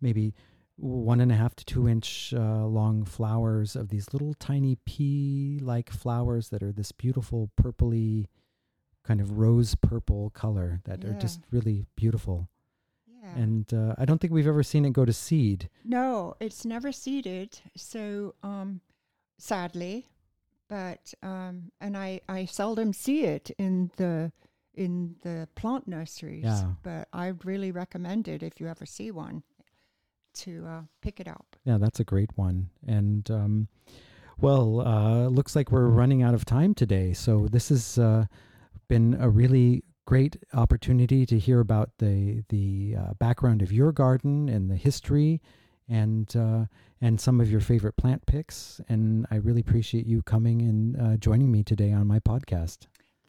maybe 0.00 0.34
one 0.76 1.20
and 1.20 1.30
a 1.30 1.36
half 1.36 1.54
to 1.56 1.64
two 1.64 1.88
inch 1.88 2.32
uh, 2.36 2.66
long 2.66 3.04
flowers 3.04 3.76
of 3.76 3.88
these 3.90 4.12
little 4.12 4.34
tiny 4.34 4.76
pea 4.86 5.60
like 5.62 5.90
flowers 5.90 6.48
that 6.48 6.62
are 6.62 6.72
this 6.72 6.92
beautiful 6.92 7.50
purpley 7.60 8.26
kind 9.04 9.20
of 9.20 9.38
rose 9.38 9.74
purple 9.74 10.30
color 10.30 10.80
that 10.84 11.02
Yeah. 11.02 11.10
are 11.10 11.14
just 11.20 11.40
really 11.50 11.86
beautiful. 11.96 12.48
yeah. 13.06 13.34
And 13.36 13.72
uh, 13.72 13.94
I 13.98 14.04
don't 14.04 14.20
think 14.20 14.32
we've 14.32 14.46
ever 14.48 14.62
seen 14.62 14.84
it 14.84 14.92
go 14.92 15.04
to 15.04 15.12
seed. 15.12 15.68
No, 15.84 16.34
it's 16.40 16.64
never 16.64 16.90
seeded. 16.92 17.60
So, 17.76 18.34
um, 18.42 18.80
sadly, 19.38 20.08
but 20.68 21.14
um, 21.22 21.70
and 21.80 21.96
I 21.96 22.20
I 22.28 22.44
seldom 22.46 22.92
see 22.92 23.24
it 23.24 23.50
in 23.58 23.90
the 23.96 24.32
in 24.74 25.16
the 25.22 25.46
plant 25.54 25.86
nurseries. 25.86 26.44
Yeah. 26.44 26.72
But 26.82 27.08
I 27.12 27.34
really 27.44 27.70
recommend 27.72 28.26
it 28.28 28.42
if 28.42 28.60
you 28.60 28.66
ever 28.68 28.86
see 28.86 29.10
one 29.10 29.42
to 30.34 30.64
uh, 30.66 30.80
pick 31.02 31.20
it 31.20 31.28
up. 31.28 31.56
Yeah, 31.64 31.78
that's 31.78 32.00
a 32.00 32.04
great 32.04 32.30
one. 32.36 32.70
And 32.86 33.30
um, 33.30 33.68
well, 34.40 34.80
uh, 34.80 35.28
looks 35.28 35.54
like 35.54 35.70
we're 35.70 35.88
running 35.88 36.22
out 36.22 36.34
of 36.34 36.44
time 36.44 36.74
today. 36.74 37.12
So 37.12 37.48
this 37.50 37.70
is. 37.70 37.98
uh, 37.98 38.26
been 38.92 39.16
a 39.18 39.30
really 39.30 39.82
great 40.04 40.36
opportunity 40.52 41.24
to 41.24 41.38
hear 41.38 41.60
about 41.60 41.88
the 41.96 42.44
the 42.50 42.94
uh, 42.98 43.14
background 43.14 43.62
of 43.62 43.72
your 43.72 43.90
garden 43.90 44.50
and 44.50 44.70
the 44.70 44.76
history 44.76 45.40
and 45.88 46.36
uh, 46.36 46.66
and 47.00 47.18
some 47.18 47.40
of 47.40 47.50
your 47.50 47.60
favorite 47.60 47.96
plant 47.96 48.26
picks. 48.26 48.82
And 48.90 49.26
I 49.30 49.36
really 49.36 49.62
appreciate 49.62 50.04
you 50.04 50.20
coming 50.20 50.60
and 50.60 51.00
uh, 51.00 51.16
joining 51.16 51.50
me 51.50 51.62
today 51.62 51.90
on 51.90 52.06
my 52.06 52.18
podcast. 52.18 52.80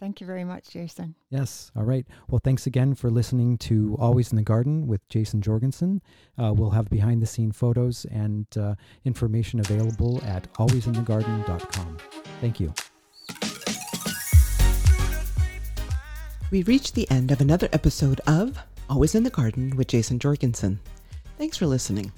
Thank 0.01 0.19
you 0.19 0.27
very 0.27 0.43
much, 0.43 0.69
Jason. 0.71 1.15
Yes. 1.29 1.71
All 1.77 1.85
right. 1.85 2.05
Well, 2.27 2.41
thanks 2.43 2.67
again 2.67 2.93
for 2.93 3.09
listening 3.09 3.57
to 3.59 3.95
Always 3.97 4.33
in 4.33 4.35
the 4.35 4.43
Garden 4.43 4.85
with 4.85 5.07
Jason 5.07 5.41
Jorgensen. 5.41 6.01
Uh, 6.37 6.51
we'll 6.53 6.71
have 6.71 6.89
behind 6.89 7.21
the 7.21 7.25
scene 7.25 7.53
photos 7.53 8.05
and 8.11 8.45
uh, 8.57 8.75
information 9.05 9.61
available 9.61 10.21
at 10.25 10.51
alwaysinthegarden.com. 10.55 11.97
Thank 12.41 12.59
you. 12.59 12.73
We 16.53 16.61
reached 16.61 16.93
the 16.93 17.09
end 17.09 17.31
of 17.31 17.41
another 17.41 17.67
episode 17.73 18.21
of 18.27 18.59
Always 18.87 19.15
in 19.15 19.23
the 19.23 19.31
Garden 19.31 19.75
with 19.75 19.87
Jason 19.87 20.19
Jorgensen. 20.19 20.79
Thanks 21.39 21.57
for 21.57 21.65
listening. 21.65 22.11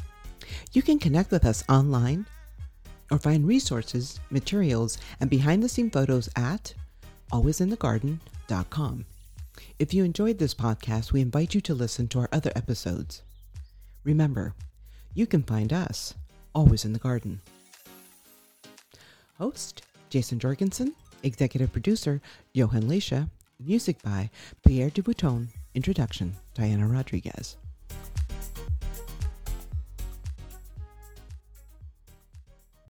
You 0.74 0.82
can 0.82 1.00
connect 1.00 1.32
with 1.32 1.46
us 1.46 1.64
online 1.70 2.26
or 3.10 3.18
find 3.18 3.48
resources, 3.48 4.20
materials, 4.30 4.98
and 5.22 5.30
behind 5.30 5.64
the 5.64 5.70
scene 5.70 5.90
photos 5.90 6.28
at 6.36 6.74
alwaysinthegarden.com. 7.32 9.06
If 9.80 9.94
you 9.94 10.04
enjoyed 10.04 10.38
this 10.38 10.54
podcast, 10.54 11.14
we 11.14 11.22
invite 11.22 11.56
you 11.56 11.62
to 11.62 11.74
listen 11.74 12.10
to 12.10 12.20
our 12.20 12.30
other 12.34 12.52
episodes. 12.58 13.22
Remember, 14.04 14.54
you 15.14 15.28
can 15.28 15.44
find 15.44 15.72
us 15.72 16.14
always 16.54 16.84
in 16.84 16.92
the 16.92 17.00
garden. 17.00 17.40
Host 19.38 19.84
Jason 20.10 20.40
Jorgensen, 20.40 20.94
executive 21.24 21.72
producer 21.72 22.20
Johan 22.52 22.84
Leisha, 22.84 23.30
music 23.60 24.02
by 24.04 24.30
Pierre 24.66 24.90
Dubouton, 24.90 25.48
introduction 25.74 26.36
Diana 26.54 26.88
Rodriguez. 26.88 27.58